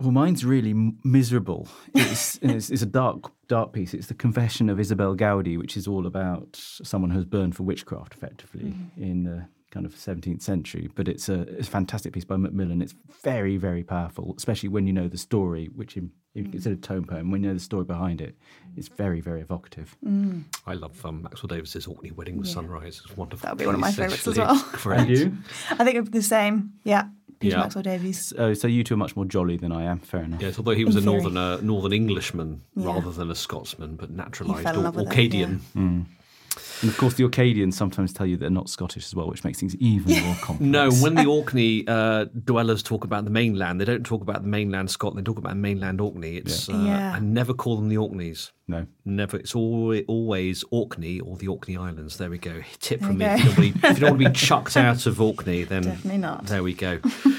Well, 0.00 0.10
mine's 0.10 0.44
really 0.44 0.74
miserable. 1.04 1.68
It's, 1.94 2.38
it's, 2.42 2.70
it's 2.70 2.82
a 2.82 2.86
dark, 2.86 3.32
dark 3.48 3.72
piece. 3.72 3.94
It's 3.94 4.08
the 4.08 4.14
Confession 4.14 4.68
of 4.68 4.78
Isobel 4.78 5.16
Gowdie, 5.16 5.58
which 5.58 5.76
is 5.76 5.86
all 5.86 6.06
about 6.06 6.48
someone 6.56 7.10
who's 7.10 7.24
burned 7.24 7.56
for 7.56 7.62
witchcraft, 7.62 8.14
effectively, 8.14 8.70
mm-hmm. 8.70 9.02
in 9.02 9.24
the 9.24 9.46
kind 9.72 9.86
of 9.86 9.94
17th 9.94 10.42
century. 10.42 10.88
But 10.94 11.08
it's 11.08 11.28
a, 11.28 11.42
it's 11.42 11.66
a 11.66 11.70
fantastic 11.70 12.12
piece 12.12 12.24
by 12.24 12.36
Macmillan. 12.36 12.82
It's 12.82 12.94
very, 13.22 13.56
very 13.56 13.82
powerful, 13.82 14.34
especially 14.36 14.68
when 14.68 14.86
you 14.86 14.92
know 14.92 15.08
the 15.08 15.18
story, 15.18 15.66
which 15.74 15.96
in, 15.96 16.10
if 16.34 16.46
you 16.46 16.50
consider 16.50 16.76
tone 16.76 17.04
poem, 17.04 17.30
when 17.30 17.42
you 17.42 17.48
know 17.48 17.54
the 17.54 17.60
story 17.60 17.84
behind 17.84 18.20
it, 18.20 18.36
it's 18.76 18.88
mm-hmm. 18.88 18.96
very, 18.96 19.20
very 19.20 19.40
evocative. 19.40 19.96
Mm. 20.04 20.44
I 20.66 20.74
love 20.74 21.04
um, 21.04 21.22
Maxwell 21.22 21.48
Davies's 21.48 21.86
Orkney 21.86 22.10
Wedding 22.10 22.38
with 22.38 22.48
Sunrise. 22.48 23.02
It's 23.04 23.16
wonderful. 23.16 23.46
That 23.46 23.52
would 23.52 23.58
be 23.58 23.66
one 23.66 23.74
of 23.74 23.80
my 23.80 23.90
favourites 23.90 24.26
as 24.26 24.38
actually. 24.38 24.56
well. 24.56 24.68
Great. 24.72 25.08
you? 25.08 25.36
I 25.70 25.84
think 25.84 25.96
it'd 25.96 26.12
be 26.12 26.18
the 26.18 26.22
same. 26.22 26.74
Yeah, 26.84 27.08
Peter 27.42 27.56
Yeah. 27.56 27.62
Maxwell 27.62 27.82
Davies. 27.82 28.32
Oh, 28.38 28.54
so 28.54 28.66
you 28.68 28.82
two 28.84 28.94
are 28.94 28.96
much 28.96 29.14
more 29.16 29.24
jolly 29.26 29.56
than 29.56 29.72
I 29.72 29.82
am. 29.84 29.98
Fair 29.98 30.22
enough. 30.22 30.40
Yes, 30.40 30.58
although 30.58 30.74
he 30.74 30.84
was 30.84 30.96
In 30.96 31.02
a 31.02 31.04
theory. 31.10 31.22
northern 31.22 31.36
uh, 31.36 31.58
northern 31.60 31.92
Englishman 31.92 32.62
Yeah. 32.74 32.86
rather 32.86 33.10
than 33.12 33.30
a 33.30 33.34
Scotsman, 33.34 33.96
but 33.96 34.10
naturalised 34.10 34.66
or 34.66 34.72
love 34.80 34.96
with 34.96 35.06
it, 35.06 35.08
Orcadian. 35.08 35.60
And 36.82 36.90
of 36.90 36.98
course, 36.98 37.14
the 37.14 37.22
Orcadians 37.22 37.76
sometimes 37.76 38.12
tell 38.12 38.26
you 38.26 38.36
they're 38.36 38.50
not 38.50 38.68
Scottish 38.68 39.06
as 39.06 39.14
well, 39.14 39.28
which 39.28 39.44
makes 39.44 39.60
things 39.60 39.76
even 39.76 40.20
more 40.24 40.34
complex. 40.42 40.60
No, 40.60 40.90
when 40.90 41.14
the 41.14 41.26
Orkney 41.26 41.84
uh, 41.86 42.24
dwellers 42.44 42.82
talk 42.82 43.04
about 43.04 43.24
the 43.24 43.30
mainland, 43.30 43.80
they 43.80 43.84
don't 43.84 44.04
talk 44.04 44.20
about 44.20 44.42
the 44.42 44.48
mainland 44.48 44.90
Scotland. 44.90 45.24
They 45.24 45.30
talk 45.30 45.38
about 45.38 45.56
mainland 45.56 46.00
Orkney. 46.00 46.38
It's 46.38 46.68
uh, 46.68 46.72
Yeah. 46.72 47.12
I 47.14 47.20
never 47.20 47.54
call 47.54 47.76
them 47.76 47.88
the 47.88 47.98
Orkneys. 47.98 48.50
No. 48.66 48.86
Never. 49.04 49.36
It's 49.36 49.54
always, 49.54 50.04
always 50.08 50.64
Orkney 50.72 51.20
or 51.20 51.36
the 51.36 51.46
Orkney 51.46 51.76
Islands. 51.76 52.18
There 52.18 52.30
we 52.30 52.38
go. 52.38 52.62
Tip 52.80 53.00
from 53.00 53.18
me. 53.18 53.26
There 53.26 53.36
If 53.36 53.44
you, 53.44 53.50
don't 53.50 53.60
want 53.60 53.74
to 53.74 53.80
be, 53.80 53.88
if 53.88 53.94
you 53.94 54.00
don't 54.00 54.10
want 54.10 54.22
to 54.22 54.28
be 54.30 54.34
chucked 54.46 54.76
out 54.76 55.06
of 55.06 55.20
Orkney, 55.20 55.62
then 55.62 55.82
Definitely 55.82 56.18
not. 56.18 56.46
There 56.46 56.64
we 56.64 56.74
go. 56.74 56.98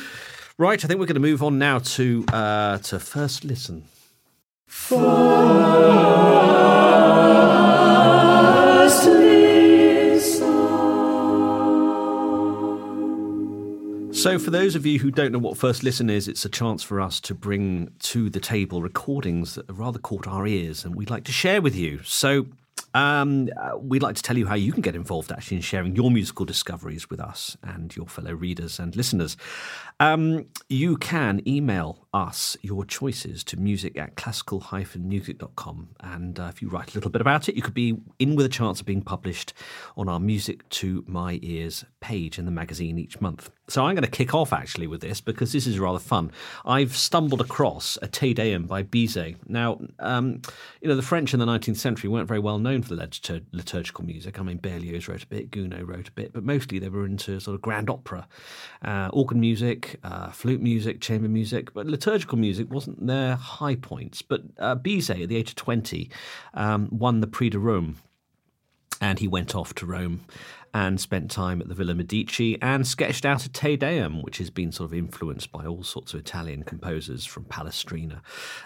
right, 0.58 0.84
I 0.84 0.88
think 0.88 1.01
we're 1.01 1.06
going 1.06 1.15
to 1.15 1.19
move 1.19 1.43
on 1.43 1.60
now 1.60 1.79
to 1.79 2.23
uh, 2.32 2.77
to 2.77 2.97
first 2.97 3.43
listen. 3.43 3.84
So, 14.23 14.39
for 14.39 14.51
those 14.51 14.77
of 14.77 14.86
you 14.86 14.99
who 14.99 15.12
don't 15.12 15.33
know 15.33 15.38
what 15.38 15.57
First 15.57 15.83
Listen 15.83 16.09
is, 16.09 16.29
it's 16.29 16.45
a 16.45 16.49
chance 16.49 16.81
for 16.81 17.01
us 17.01 17.19
to 17.19 17.36
bring 17.36 17.91
to 18.03 18.29
the 18.29 18.39
table 18.39 18.81
recordings 18.81 19.55
that 19.55 19.67
have 19.67 19.77
rather 19.77 19.99
caught 19.99 20.29
our 20.29 20.47
ears 20.47 20.86
and 20.86 20.95
we'd 20.95 21.09
like 21.09 21.25
to 21.25 21.33
share 21.33 21.62
with 21.62 21.75
you. 21.75 21.99
So, 22.05 22.45
um, 22.93 23.49
uh, 23.58 23.77
we'd 23.77 24.03
like 24.03 24.15
to 24.15 24.21
tell 24.21 24.38
you 24.38 24.47
how 24.47 24.56
you 24.56 24.71
can 24.71 24.82
get 24.82 24.95
involved 24.95 25.32
actually 25.32 25.58
in 25.58 25.63
sharing 25.63 25.95
your 25.95 26.12
musical 26.12 26.45
discoveries 26.45 27.10
with 27.10 27.19
us 27.19 27.58
and 27.63 27.95
your 27.95 28.08
fellow 28.08 28.34
readers 28.34 28.79
and 28.79 28.95
listeners. 28.95 29.38
Um, 29.99 30.45
you 30.69 30.97
can 30.97 31.41
email 31.47 32.08
us 32.13 32.56
your 32.62 32.86
choices 32.86 33.43
to 33.43 33.58
music 33.58 33.97
at 33.97 34.15
classical-music.com. 34.15 35.89
And 35.99 36.39
uh, 36.39 36.51
if 36.53 36.62
you 36.62 36.69
write 36.69 36.91
a 36.91 36.95
little 36.95 37.10
bit 37.10 37.21
about 37.21 37.49
it, 37.49 37.56
you 37.56 37.62
could 37.62 37.73
be 37.73 37.97
in 38.19 38.36
with 38.36 38.45
a 38.45 38.49
chance 38.49 38.79
of 38.79 38.86
being 38.86 39.01
published 39.01 39.53
on 39.97 40.08
our 40.08 40.19
Music 40.19 40.67
to 40.69 41.03
My 41.08 41.39
Ears 41.41 41.86
page 42.01 42.38
in 42.38 42.45
the 42.45 42.51
magazine 42.51 42.99
each 42.99 43.19
month. 43.19 43.49
So 43.67 43.86
I'm 43.86 43.95
going 43.95 44.03
to 44.03 44.12
kick 44.12 44.34
off 44.36 44.53
actually 44.53 44.88
with 44.88 45.01
this 45.01 45.21
because 45.21 45.53
this 45.53 45.65
is 45.65 45.79
rather 45.79 45.99
fun. 45.99 46.32
I've 46.65 46.95
stumbled 46.95 47.41
across 47.41 47.97
a 48.01 48.08
Te 48.08 48.34
Deum 48.34 48.65
by 48.65 48.84
Bizet. 48.84 49.38
Now, 49.47 49.79
um, 49.99 50.41
you 50.82 50.89
know, 50.89 50.95
the 50.95 51.01
French 51.01 51.34
in 51.34 51.39
the 51.39 51.45
19th 51.45 51.77
century 51.77 52.10
weren't 52.10 52.27
very 52.27 52.39
well 52.39 52.60
known 52.60 52.83
for 52.84 52.96
the 52.96 53.08
litur- 53.08 53.46
liturgical 53.52 54.06
music. 54.06 54.39
I 54.39 54.43
mean, 54.43 54.58
Berlioz 54.58 55.08
wrote 55.08 55.24
a 55.24 55.28
bit, 55.28 55.52
Gounod 55.52 55.88
wrote 55.88 56.10
a 56.10 56.12
bit, 56.12 56.34
but 56.34 56.43
mostly 56.43 56.80
they 56.80 56.89
were 56.89 57.06
into 57.06 57.39
sort 57.39 57.56
of 57.56 57.62
grand 57.62 57.89
opera, 57.89 58.28
uh, 58.84 59.10
organ 59.13 59.39
music, 59.39 60.00
uh, 60.04 60.30
flute 60.32 60.62
music, 60.62 61.02
chamber 61.02 61.30
music, 61.30 61.74
but 61.74 61.88
liturgical 61.88 62.38
music 62.38 62.72
wasn't 62.72 63.06
their 63.06 63.36
high 63.36 63.76
points. 63.76 64.22
But 64.22 64.41
uh, 64.60 64.76
Bizet, 64.76 65.24
at 65.24 65.30
the 65.30 65.38
age 65.38 65.50
of 65.50 65.56
20, 65.56 66.10
um, 66.54 66.89
won 66.91 67.22
the 67.22 67.28
Prix 67.28 67.50
de 67.50 67.60
Rome 67.60 67.98
and 69.04 69.19
he 69.19 69.28
went 69.28 69.54
off 69.54 69.76
to 69.76 69.86
Rome 69.86 70.22
and 70.74 71.00
spent 71.00 71.30
time 71.30 71.62
at 71.62 71.67
the 71.67 71.76
Villa 71.76 71.93
Medici 71.93 72.60
and 72.62 72.88
sketched 72.88 73.26
out 73.26 73.46
a 73.46 73.50
Te 73.50 73.76
Deum, 73.76 74.22
which 74.22 74.38
has 74.38 74.50
been 74.50 74.72
sort 74.72 74.91
of 74.91 74.98
influenced 74.98 75.52
by 75.52 75.65
all 75.65 75.84
sorts 75.84 76.13
of 76.13 76.22
Italian 76.22 76.63
composers 76.63 77.26
from 77.26 77.43
Palestrina 77.43 78.22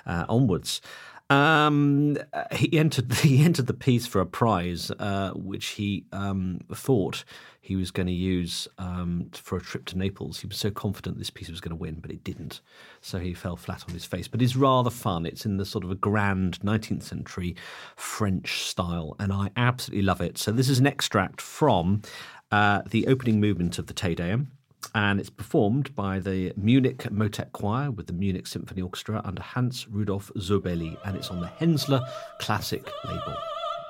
uh, 0.06 0.26
onwards. 0.30 0.80
Um, 1.30 2.18
he 2.54 2.78
entered 2.78 3.14
he 3.16 3.44
entered 3.44 3.68
the 3.68 3.74
piece 3.74 4.08
for 4.08 4.22
a 4.22 4.26
prize, 4.26 4.92
uh, 4.92 5.32
which 5.32 5.68
he 5.70 6.06
um, 6.12 6.62
thought 6.74 7.24
he 7.60 7.76
was 7.76 7.92
going 7.92 8.08
to 8.08 8.14
use 8.14 8.68
um, 8.78 9.30
for 9.34 9.58
a 9.58 9.62
trip 9.62 9.86
to 9.88 9.98
Naples. 9.98 10.40
He 10.40 10.48
was 10.48 10.58
so 10.58 10.72
confident 10.72 11.18
this 11.18 11.30
piece 11.30 11.50
was 11.50 11.60
going 11.60 11.72
to 11.72 11.76
win, 11.76 12.00
but 12.00 12.12
it 12.12 12.24
didn't. 12.24 12.62
So 13.02 13.20
he 13.20 13.34
fell 13.34 13.58
flat 13.58 13.84
on 13.86 13.94
his 13.94 14.06
face. 14.06 14.30
But 14.30 14.42
it's 14.42 14.56
rather 14.56 14.90
fun. 14.90 15.26
It's 15.26 15.46
in 15.46 15.58
the 15.58 15.66
sort 15.66 15.84
of 15.84 15.92
a 15.92 15.96
grand 15.96 16.62
19th 16.62 17.04
century 17.04 17.58
French 17.98 18.64
style, 18.64 19.18
and 19.20 19.34
I 19.34 19.50
absolutely 19.58 20.06
love 20.06 20.22
it. 20.22 20.38
So 20.38 20.54
this 20.54 20.70
is 20.70 20.80
an 20.80 20.88
extract 20.88 21.42
from 21.42 22.04
uh, 22.52 22.84
the 22.90 23.08
opening 23.08 23.42
movement 23.42 23.78
of 23.78 23.88
the 23.88 23.94
Te 23.94 24.16
Deum. 24.16 24.52
And 24.96 25.20
it's 25.20 25.30
performed 25.30 25.94
by 25.96 26.20
the 26.20 26.54
Munich 26.56 27.12
Motet 27.12 27.52
Choir 27.52 27.92
with 27.92 28.08
the 28.08 28.14
Munich 28.14 28.48
Symphony 28.48 28.82
Orchestra 28.82 29.22
under 29.24 29.42
Hans 29.42 29.88
Rudolf 29.90 30.32
Zöbeley, 30.38 30.98
and 31.06 31.16
it's 31.16 31.30
on 31.30 31.40
the 31.40 31.48
Hänssler 31.48 32.08
Classic 32.40 32.90
label. 33.06 33.36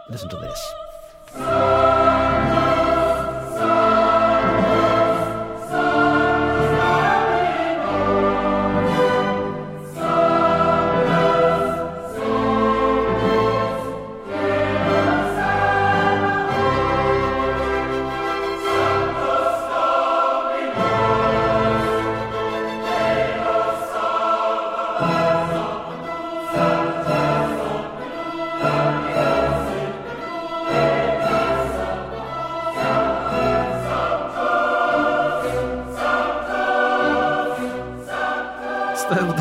Listen 0.09 0.29
to 0.29 0.37
this. 0.37 0.73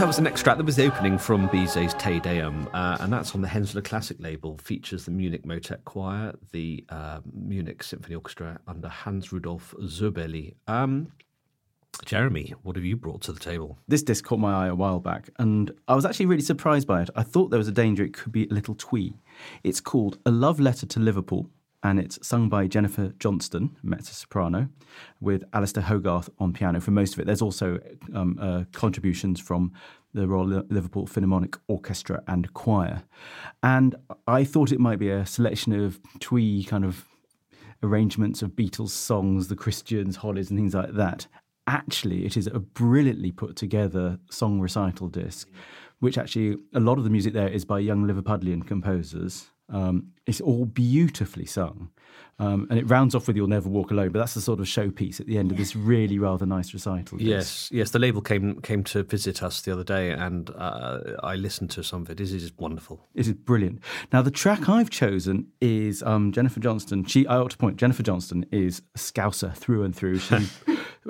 That 0.07 0.11
was 0.11 0.19
an 0.21 0.29
extract. 0.29 0.59
That 0.59 0.65
was 0.65 0.77
the 0.77 0.87
opening 0.87 1.19
from 1.19 1.49
Bizet's 1.49 1.93
Te 1.95 2.21
Deum, 2.21 2.71
uh, 2.73 2.97
and 3.01 3.13
that's 3.13 3.35
on 3.35 3.43
the 3.43 3.49
Hänssler 3.49 3.83
Classic 3.83 4.17
label. 4.21 4.57
Features 4.59 5.05
the 5.05 5.11
Munich 5.11 5.45
Motet 5.45 5.85
Choir, 5.85 6.33
the 6.53 6.85
uh, 6.91 7.19
Munich 7.35 7.83
Symphony 7.83 8.15
Orchestra 8.15 8.61
under 8.69 8.89
Hans 8.89 9.33
Rudolf 9.33 9.75
Zöbeley. 9.81 10.55
Um, 10.69 11.11
Jeremy, 12.05 12.55
what 12.63 12.77
have 12.77 12.85
you 12.85 12.97
brought 12.97 13.23
to 13.23 13.33
the 13.33 13.41
table? 13.41 13.81
This 13.89 14.05
disc 14.05 14.25
caught 14.25 14.39
my 14.39 14.67
eye 14.67 14.69
a 14.69 14.77
while 14.77 15.01
back, 15.01 15.29
and 15.41 15.73
I 15.89 15.97
was 15.97 16.05
actually 16.05 16.27
really 16.27 16.41
surprised 16.41 16.87
by 16.87 17.03
it. 17.03 17.11
I 17.17 17.25
thought 17.25 17.51
there 17.51 17.59
was 17.59 17.67
a 17.67 17.73
danger 17.73 18.05
it 18.05 18.15
could 18.15 18.31
be 18.31 18.45
a 18.45 18.55
little 18.55 18.77
twee. 18.77 19.13
It's 19.65 19.81
called 19.81 20.19
A 20.25 20.31
Love 20.31 20.61
Letter 20.61 20.87
to 20.87 21.01
Liverpool, 21.01 21.51
and 21.83 21.99
it's 21.99 22.19
sung 22.27 22.49
by 22.49 22.67
Jennifer 22.67 23.13
Johnston, 23.19 23.77
mezzo 23.83 24.13
soprano, 24.13 24.69
with 25.21 25.49
Alisdair 25.53 25.83
Hogarth 25.83 26.31
on 26.39 26.53
piano 26.53 26.81
for 26.81 26.91
most 26.91 27.15
of 27.15 27.21
it. 27.21 27.27
There's 27.27 27.43
also 27.43 27.79
um, 28.15 28.39
uh, 28.41 28.65
contributions 28.73 29.41
from 29.41 29.73
the 30.15 30.27
Royal 30.27 30.47
Liverpool 30.47 31.07
Philharmonic 31.07 31.57
Orchestra 31.69 32.23
and 32.27 32.53
Choir. 32.55 33.03
And 33.63 33.95
I 34.27 34.45
thought 34.45 34.73
it 34.73 34.81
might 34.81 34.99
be 34.99 35.11
a 35.11 35.27
selection 35.27 35.73
of 35.73 36.01
twee 36.21 36.65
kind 36.65 36.85
of 36.85 37.05
arrangements 37.83 38.43
of 38.43 38.53
Beatles 38.53 38.91
songs, 38.91 39.49
the 39.49 39.57
Christians, 39.57 40.17
Hollies, 40.17 40.51
and 40.51 40.59
things 40.59 40.75
like 40.75 40.95
that 40.95 41.27
actually 41.67 42.25
it 42.25 42.37
is 42.37 42.47
a 42.47 42.61
brilliantly 42.61 43.33
put 43.33 43.57
together 43.57 44.19
song 44.31 44.61
recital 44.61 45.09
disc, 45.09 45.49
which 46.01 46.19
actually 46.19 46.57
a 46.75 46.81
lot 46.81 46.99
of 46.99 47.05
the 47.05 47.11
music 47.11 47.33
there 47.33 47.49
is 47.49 47.65
by 47.65 47.79
young 47.79 48.07
Liverpudlian 48.07 48.67
composers. 48.67 49.51
Um, 49.69 50.13
it's 50.27 50.41
all 50.41 50.65
beautifully 50.65 51.47
sung. 51.47 51.91
Um, 52.39 52.67
and 52.69 52.79
it 52.79 52.91
rounds 52.91 53.15
off 53.15 53.27
with 53.27 53.37
You'll 53.37 53.47
Never 53.47 53.69
Walk 53.69 53.91
Alone, 53.91 54.11
but 54.11 54.19
that's 54.19 54.35
the 54.35 54.43
sort 54.43 54.61
of 54.61 54.67
showpiece 54.67 55.21
at 55.21 55.27
the 55.27 55.39
end 55.39 55.51
of 55.51 55.57
this 55.57 55.75
really 55.75 56.19
rather 56.19 56.45
nice 56.45 56.75
recital. 56.75 57.21
Yes, 57.21 57.71
yes. 57.73 57.93
The 57.93 57.99
label 57.99 58.21
came 58.21 58.61
came 58.61 58.85
to 58.85 59.05
visit 59.05 59.43
us 59.43 59.63
the 59.63 59.73
other 59.73 59.85
day, 59.85 60.11
and 60.11 60.51
uh, 60.51 60.99
I 61.23 61.35
listened 61.35 61.71
to 61.71 61.83
some 61.83 62.03
of 62.03 62.11
it. 62.11 62.21
It 62.21 62.31
is 62.31 62.53
wonderful. 62.59 63.01
It 63.15 63.27
is 63.27 63.33
brilliant. 63.33 63.81
Now, 64.13 64.21
the 64.21 64.31
track 64.31 64.69
I've 64.69 64.91
chosen 64.91 65.47
is 65.63 66.03
um, 66.03 66.31
Jennifer 66.31 66.61
Johnston. 66.61 67.05
She, 67.07 67.27
I 67.27 67.37
ought 67.39 67.53
to 67.53 67.57
point, 67.57 67.79
Jennifer 67.79 68.03
Johnston 68.03 68.45
is 68.53 68.83
a 68.95 68.99
Scouser 68.99 69.55
through 69.57 69.85
and 69.85 69.97
through. 69.97 70.19
She 70.19 70.37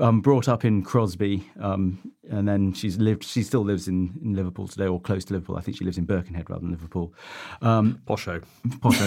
um, 0.00 0.20
brought 0.20 0.48
up 0.48 0.64
in 0.64 0.82
Crosby, 0.82 1.48
um, 1.60 2.12
and 2.30 2.48
then 2.48 2.72
she's 2.72 2.98
lived. 2.98 3.24
She 3.24 3.42
still 3.42 3.62
lives 3.62 3.88
in, 3.88 4.18
in 4.22 4.34
Liverpool 4.34 4.68
today, 4.68 4.86
or 4.86 5.00
close 5.00 5.24
to 5.26 5.32
Liverpool. 5.32 5.56
I 5.56 5.60
think 5.60 5.76
she 5.76 5.84
lives 5.84 5.98
in 5.98 6.04
Birkenhead 6.04 6.50
rather 6.50 6.62
than 6.62 6.70
Liverpool. 6.70 7.14
Um, 7.62 8.00
Posho, 8.06 8.42
Posho. 8.66 9.06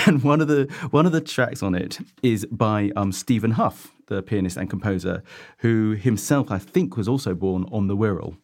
and 0.06 0.22
one 0.22 0.40
of 0.40 0.48
the 0.48 0.64
one 0.90 1.06
of 1.06 1.12
the 1.12 1.20
tracks 1.20 1.62
on 1.62 1.74
it 1.74 1.98
is 2.22 2.46
by 2.46 2.90
um, 2.96 3.12
Stephen 3.12 3.52
Hough, 3.52 3.92
the 4.06 4.22
pianist 4.22 4.56
and 4.56 4.70
composer, 4.70 5.22
who 5.58 5.92
himself 5.92 6.50
I 6.50 6.58
think 6.58 6.96
was 6.96 7.08
also 7.08 7.34
born 7.34 7.66
on 7.72 7.88
the 7.88 7.96
Wirral. 7.96 8.36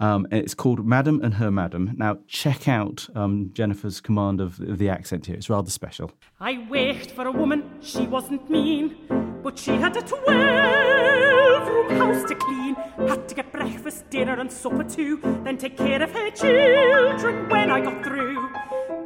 Um, 0.00 0.26
it's 0.30 0.54
called 0.54 0.86
Madam 0.86 1.20
and 1.22 1.34
Her 1.34 1.50
Madam. 1.50 1.94
Now 1.96 2.18
check 2.26 2.68
out 2.68 3.08
um, 3.14 3.50
Jennifer's 3.52 4.00
command 4.00 4.40
of, 4.40 4.60
of 4.60 4.78
the 4.78 4.88
accent 4.88 5.26
here. 5.26 5.36
It's 5.36 5.50
rather 5.50 5.70
special. 5.70 6.12
I 6.40 6.66
wished 6.70 7.10
for 7.10 7.26
a 7.26 7.32
woman, 7.32 7.68
she 7.80 8.06
wasn't 8.06 8.48
mean, 8.48 8.96
but 9.42 9.58
she 9.58 9.72
had 9.72 9.96
a 9.96 10.02
twelve-room 10.02 11.90
house 11.98 12.24
to 12.28 12.34
clean. 12.34 12.74
Had 13.08 13.28
to 13.28 13.34
get 13.34 13.52
breakfast, 13.52 14.08
dinner, 14.10 14.38
and 14.40 14.50
supper 14.50 14.84
too, 14.84 15.20
then 15.44 15.56
take 15.56 15.76
care 15.76 16.02
of 16.02 16.10
her 16.12 16.30
children 16.30 17.48
when 17.48 17.70
I 17.70 17.80
got 17.80 18.04
through. 18.04 18.50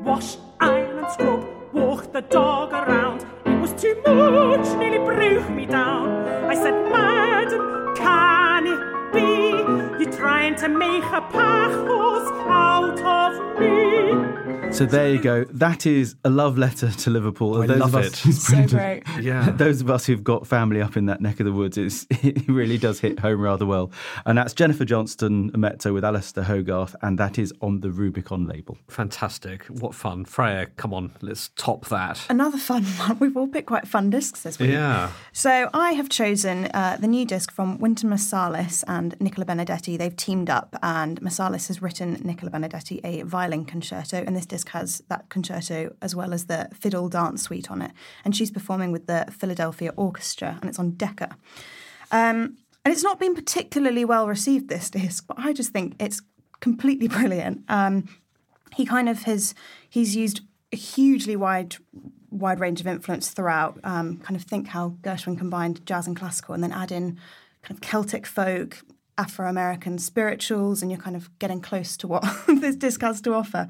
Wash, 0.00 0.36
iron, 0.60 0.98
and 0.98 1.12
scrub, 1.12 1.46
walk 1.72 2.12
the 2.12 2.22
dog 2.22 2.72
around. 2.72 3.24
It 3.46 3.60
was 3.60 3.72
too 3.80 3.94
much, 4.06 4.66
nearly 4.78 4.98
broke 4.98 5.50
me 5.50 5.66
down. 5.66 6.08
I 6.50 6.54
said, 6.54 6.74
Madam, 6.90 7.94
can 7.96 8.66
it 8.66 8.80
be 9.12 10.02
you're 10.02 10.12
trying 10.12 10.56
to 10.56 10.68
make 10.68 11.04
a 11.04 11.20
pacho's 11.20 12.28
out 12.48 13.00
of 13.00 13.60
me? 13.60 14.41
So 14.72 14.86
there 14.86 15.10
you 15.10 15.20
go. 15.20 15.44
That 15.50 15.84
is 15.84 16.16
a 16.24 16.30
love 16.30 16.56
letter 16.56 16.90
to 16.90 17.10
Liverpool. 17.10 17.62
I 17.62 17.66
love 17.66 17.94
of 17.94 18.06
it. 18.06 18.16
So 18.32 18.66
great. 18.66 19.02
Yeah. 19.20 19.50
Those 19.56 19.82
of 19.82 19.90
us 19.90 20.06
who've 20.06 20.24
got 20.24 20.46
family 20.46 20.80
up 20.80 20.96
in 20.96 21.04
that 21.06 21.20
neck 21.20 21.40
of 21.40 21.46
the 21.46 21.52
woods, 21.52 21.76
it's, 21.76 22.06
it 22.10 22.48
really 22.48 22.78
does 22.78 22.98
hit 22.98 23.18
home 23.18 23.42
rather 23.42 23.66
well. 23.66 23.92
And 24.24 24.38
that's 24.38 24.54
Jennifer 24.54 24.86
Johnston, 24.86 25.50
a 25.52 25.58
mezzo 25.58 25.92
with 25.92 26.04
Alisdair 26.04 26.44
Hogarth, 26.44 26.96
and 27.02 27.18
that 27.18 27.38
is 27.38 27.52
on 27.60 27.80
the 27.80 27.90
Rubicon 27.90 28.46
label. 28.46 28.78
Fantastic. 28.88 29.64
What 29.66 29.94
fun. 29.94 30.24
Freya, 30.24 30.66
come 30.76 30.94
on, 30.94 31.12
let's 31.20 31.50
top 31.56 31.86
that. 31.88 32.24
Another 32.30 32.56
fun 32.58 32.84
one. 32.84 33.18
We've 33.18 33.36
all 33.36 33.48
picked 33.48 33.68
quite 33.68 33.86
fun 33.86 34.08
discs 34.08 34.40
this 34.42 34.58
week. 34.58 34.70
Yeah. 34.70 35.10
So 35.32 35.68
I 35.74 35.92
have 35.92 36.08
chosen 36.08 36.68
uh, 36.72 36.96
the 36.98 37.08
new 37.08 37.26
disc 37.26 37.52
from 37.52 37.78
Wynton 37.78 38.08
Marsalis 38.08 38.84
and 38.88 39.20
Nicola 39.20 39.44
Benedetti. 39.44 39.98
They've 39.98 40.16
teamed 40.16 40.48
up, 40.48 40.76
and 40.82 41.20
Marsalis 41.20 41.68
has 41.68 41.82
written 41.82 42.14
Nicola 42.24 42.50
Benedetti 42.50 43.00
a 43.04 43.20
violin 43.22 43.66
concerto, 43.66 44.24
and 44.26 44.34
this 44.34 44.41
disc 44.46 44.68
has 44.70 45.02
that 45.08 45.28
concerto 45.28 45.94
as 46.02 46.14
well 46.14 46.32
as 46.32 46.46
the 46.46 46.68
fiddle 46.74 47.08
dance 47.08 47.42
suite 47.42 47.70
on 47.70 47.82
it. 47.82 47.92
And 48.24 48.34
she's 48.34 48.50
performing 48.50 48.92
with 48.92 49.06
the 49.06 49.26
Philadelphia 49.30 49.92
Orchestra, 49.96 50.58
and 50.60 50.68
it's 50.68 50.78
on 50.78 50.92
Decca. 50.92 51.36
Um, 52.10 52.56
and 52.84 52.92
it's 52.92 53.02
not 53.02 53.20
been 53.20 53.34
particularly 53.34 54.04
well 54.04 54.26
received 54.26 54.68
this 54.68 54.90
disc, 54.90 55.24
but 55.26 55.38
I 55.38 55.52
just 55.52 55.72
think 55.72 55.94
it's 56.00 56.20
completely 56.60 57.08
brilliant. 57.18 57.64
Um, 57.68 58.08
he 58.74 58.86
kind 58.86 59.08
of 59.08 59.22
has 59.24 59.54
he's 59.88 60.16
used 60.16 60.40
a 60.72 60.76
hugely 60.76 61.36
wide 61.36 61.76
wide 62.30 62.60
range 62.60 62.80
of 62.80 62.86
influence 62.86 63.30
throughout. 63.30 63.78
Um, 63.84 64.18
kind 64.18 64.36
of 64.36 64.44
think 64.44 64.68
how 64.68 64.96
Gershwin 65.02 65.38
combined 65.38 65.84
jazz 65.86 66.06
and 66.06 66.16
classical, 66.16 66.54
and 66.54 66.62
then 66.62 66.72
add 66.72 66.90
in 66.90 67.18
kind 67.62 67.76
of 67.76 67.80
Celtic 67.80 68.26
folk, 68.26 68.82
Afro 69.18 69.48
American 69.48 69.98
spirituals, 69.98 70.82
and 70.82 70.90
you're 70.90 71.00
kind 71.00 71.16
of 71.16 71.36
getting 71.38 71.60
close 71.60 71.96
to 71.98 72.08
what 72.08 72.24
this 72.48 72.76
disc 72.76 73.00
has 73.02 73.20
to 73.22 73.34
offer. 73.34 73.68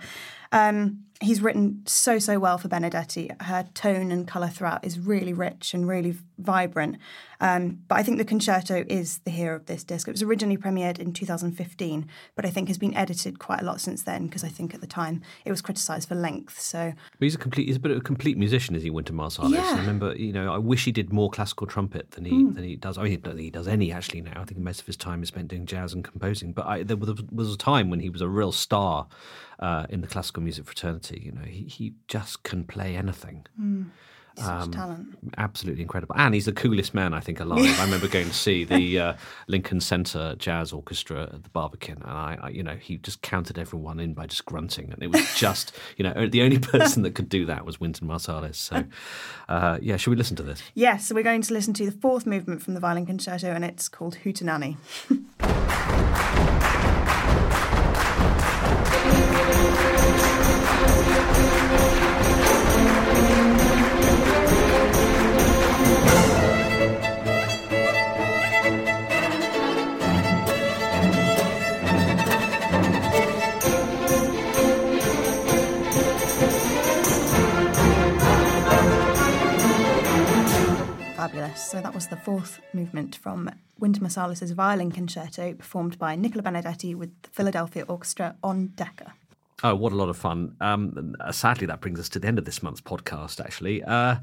Um, 0.52 1.04
he's 1.20 1.40
written 1.40 1.82
so 1.86 2.18
so 2.18 2.38
well 2.38 2.58
for 2.58 2.68
Benedetti. 2.68 3.30
Her 3.40 3.68
tone 3.74 4.12
and 4.12 4.26
color 4.26 4.48
throughout 4.48 4.84
is 4.84 4.98
really 4.98 5.32
rich 5.32 5.74
and 5.74 5.88
really 5.88 6.16
vibrant. 6.42 6.96
Um, 7.40 7.80
but 7.88 7.98
I 7.98 8.02
think 8.02 8.18
the 8.18 8.24
concerto 8.24 8.84
is 8.88 9.18
the 9.24 9.30
hero 9.30 9.56
of 9.56 9.66
this 9.66 9.82
disc. 9.82 10.06
It 10.06 10.12
was 10.12 10.22
originally 10.22 10.56
premiered 10.56 11.00
in 11.00 11.12
2015, 11.12 12.08
but 12.36 12.46
I 12.46 12.50
think 12.50 12.68
has 12.68 12.78
been 12.78 12.94
edited 12.94 13.40
quite 13.40 13.60
a 13.60 13.64
lot 13.64 13.80
since 13.80 14.04
then 14.04 14.26
because 14.26 14.44
I 14.44 14.48
think 14.48 14.74
at 14.74 14.80
the 14.80 14.86
time 14.86 15.22
it 15.44 15.50
was 15.50 15.60
criticised 15.60 16.08
for 16.08 16.14
length. 16.14 16.60
So 16.60 16.92
But 17.18 17.24
he's 17.24 17.34
a 17.34 17.38
complete. 17.38 17.66
He's 17.66 17.76
a 17.76 17.80
bit 17.80 17.90
of 17.90 17.98
a 17.98 18.00
complete 18.00 18.38
musician, 18.38 18.76
is 18.76 18.82
he, 18.82 18.90
Wynton 18.90 19.16
Marsalis? 19.16 19.54
Yeah. 19.54 19.74
I 19.74 19.80
remember, 19.80 20.14
you 20.14 20.32
know, 20.32 20.52
I 20.52 20.58
wish 20.58 20.84
he 20.84 20.92
did 20.92 21.12
more 21.12 21.30
classical 21.30 21.66
trumpet 21.66 22.12
than 22.12 22.24
he 22.24 22.44
than 22.44 22.62
he 22.62 22.76
does. 22.76 22.96
I 22.96 23.02
mean, 23.02 23.12
I 23.14 23.16
don't 23.16 23.34
think 23.34 23.44
he 23.44 23.50
does 23.50 23.66
any 23.66 23.90
actually 23.90 24.20
now. 24.20 24.40
I 24.40 24.44
think 24.44 24.60
most 24.60 24.80
of 24.80 24.86
his 24.86 24.96
time 24.96 25.22
is 25.22 25.28
spent 25.28 25.48
doing 25.48 25.66
jazz 25.66 25.92
and 25.92 26.04
composing. 26.04 26.52
But 26.52 26.66
I, 26.66 26.82
there 26.84 26.96
was 26.96 27.22
was 27.32 27.52
a 27.52 27.58
time 27.58 27.90
when 27.90 28.00
he 28.00 28.10
was 28.10 28.20
a 28.20 28.28
real 28.28 28.52
star 28.52 29.08
uh, 29.58 29.86
in 29.88 30.00
the 30.00 30.06
classical 30.06 30.42
music 30.42 30.66
fraternity. 30.66 31.22
You 31.24 31.32
know, 31.32 31.42
he 31.42 31.64
he 31.64 31.94
just 32.06 32.42
can 32.42 32.64
play 32.64 32.96
anything. 32.96 33.46
Such 34.36 34.70
talent. 34.70 35.18
Absolutely 35.36 35.82
incredible, 35.82 36.14
and 36.18 36.34
he's 36.34 36.46
the 36.46 36.52
coolest 36.52 36.94
man 36.94 37.14
I 37.14 37.20
think 37.20 37.40
alive. 37.40 37.78
I 37.78 37.84
remember 37.84 38.08
going 38.08 38.28
to 38.28 38.34
see 38.34 38.64
the 38.64 38.98
uh, 38.98 39.14
Lincoln 39.46 39.80
Center 39.80 40.34
Jazz 40.36 40.72
Orchestra 40.72 41.24
at 41.24 41.42
the 41.42 41.48
Barbican, 41.50 42.02
and 42.02 42.10
I, 42.10 42.38
I, 42.42 42.48
you 42.48 42.62
know, 42.62 42.76
he 42.76 42.96
just 42.98 43.22
counted 43.22 43.58
everyone 43.58 44.00
in 44.00 44.14
by 44.14 44.26
just 44.26 44.44
grunting, 44.44 44.92
and 44.92 45.02
it 45.02 45.10
was 45.10 45.34
just, 45.34 45.72
you 45.96 46.04
know, 46.04 46.26
the 46.26 46.42
only 46.42 46.58
person 46.58 47.02
that 47.02 47.14
could 47.14 47.28
do 47.28 47.46
that 47.46 47.64
was 47.64 47.80
Wynton 47.80 48.08
Marsalis. 48.08 48.56
So, 48.56 48.84
uh, 49.48 49.78
yeah, 49.80 49.96
should 49.96 50.10
we 50.10 50.16
listen 50.16 50.36
to 50.36 50.42
this? 50.42 50.62
Yes, 50.74 51.06
so 51.06 51.14
we're 51.14 51.22
going 51.22 51.42
to 51.42 51.52
listen 51.52 51.74
to 51.74 51.86
the 51.86 51.92
fourth 51.92 52.26
movement 52.26 52.62
from 52.62 52.74
the 52.74 52.80
violin 52.80 53.06
concerto, 53.06 53.52
and 53.52 53.64
it's 53.64 53.88
called 53.88 54.18
Hootenanny. 54.24 54.76
So 81.72 81.80
that 81.80 81.94
was 81.94 82.08
the 82.08 82.18
fourth 82.18 82.60
movement 82.74 83.16
from 83.16 83.48
Wynton 83.78 84.04
Marsalis' 84.04 84.52
violin 84.52 84.92
concerto, 84.92 85.54
performed 85.54 85.98
by 85.98 86.16
Nicola 86.16 86.42
Benedetti 86.42 86.94
with 86.94 87.10
the 87.22 87.30
Philadelphia 87.30 87.84
Orchestra 87.88 88.36
on 88.42 88.72
Decca. 88.74 89.14
Oh, 89.64 89.74
what 89.74 89.92
a 89.92 89.96
lot 89.96 90.10
of 90.10 90.18
fun! 90.18 90.54
Um, 90.60 91.16
sadly, 91.30 91.66
that 91.68 91.80
brings 91.80 91.98
us 91.98 92.10
to 92.10 92.18
the 92.18 92.28
end 92.28 92.38
of 92.38 92.44
this 92.44 92.62
month's 92.62 92.82
podcast. 92.82 93.42
Actually, 93.42 93.82
uh, 93.84 94.16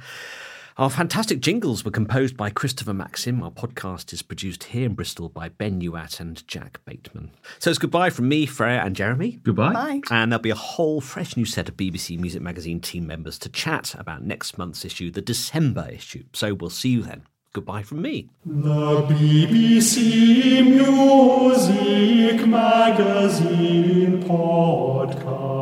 our 0.79 0.89
fantastic 0.89 1.41
jingles 1.41 1.83
were 1.83 1.91
composed 1.91 2.37
by 2.37 2.49
Christopher 2.49 2.93
Maxim. 2.93 3.43
Our 3.43 3.51
podcast 3.51 4.13
is 4.13 4.21
produced 4.21 4.63
here 4.63 4.85
in 4.85 4.93
Bristol 4.93 5.27
by 5.27 5.49
Ben 5.49 5.81
Newat 5.81 6.21
and 6.21 6.47
Jack 6.47 6.79
Bateman. 6.85 7.31
So 7.59 7.69
it's 7.69 7.77
goodbye 7.77 8.09
from 8.11 8.29
me, 8.29 8.45
Freya, 8.45 8.79
and 8.85 8.95
Jeremy. 8.95 9.41
Goodbye. 9.43 9.73
Bye. 9.73 9.99
And 10.09 10.31
there'll 10.31 10.41
be 10.41 10.51
a 10.51 10.55
whole 10.55 11.01
fresh 11.01 11.35
new 11.35 11.43
set 11.43 11.67
of 11.67 11.75
BBC 11.75 12.17
Music 12.17 12.41
Magazine 12.41 12.79
team 12.79 13.05
members 13.05 13.37
to 13.39 13.49
chat 13.49 13.93
about 13.99 14.23
next 14.23 14.57
month's 14.57 14.85
issue, 14.85 15.11
the 15.11 15.21
December 15.21 15.89
issue. 15.91 16.23
So 16.31 16.53
we'll 16.53 16.69
see 16.69 16.91
you 16.91 17.01
then. 17.01 17.23
goodbye 17.51 17.83
from 17.83 18.01
me. 18.01 18.29
The 18.45 19.01
BBC 19.01 20.63
Music 20.63 22.47
Magazine 22.47 24.23
Podcast. 24.23 25.58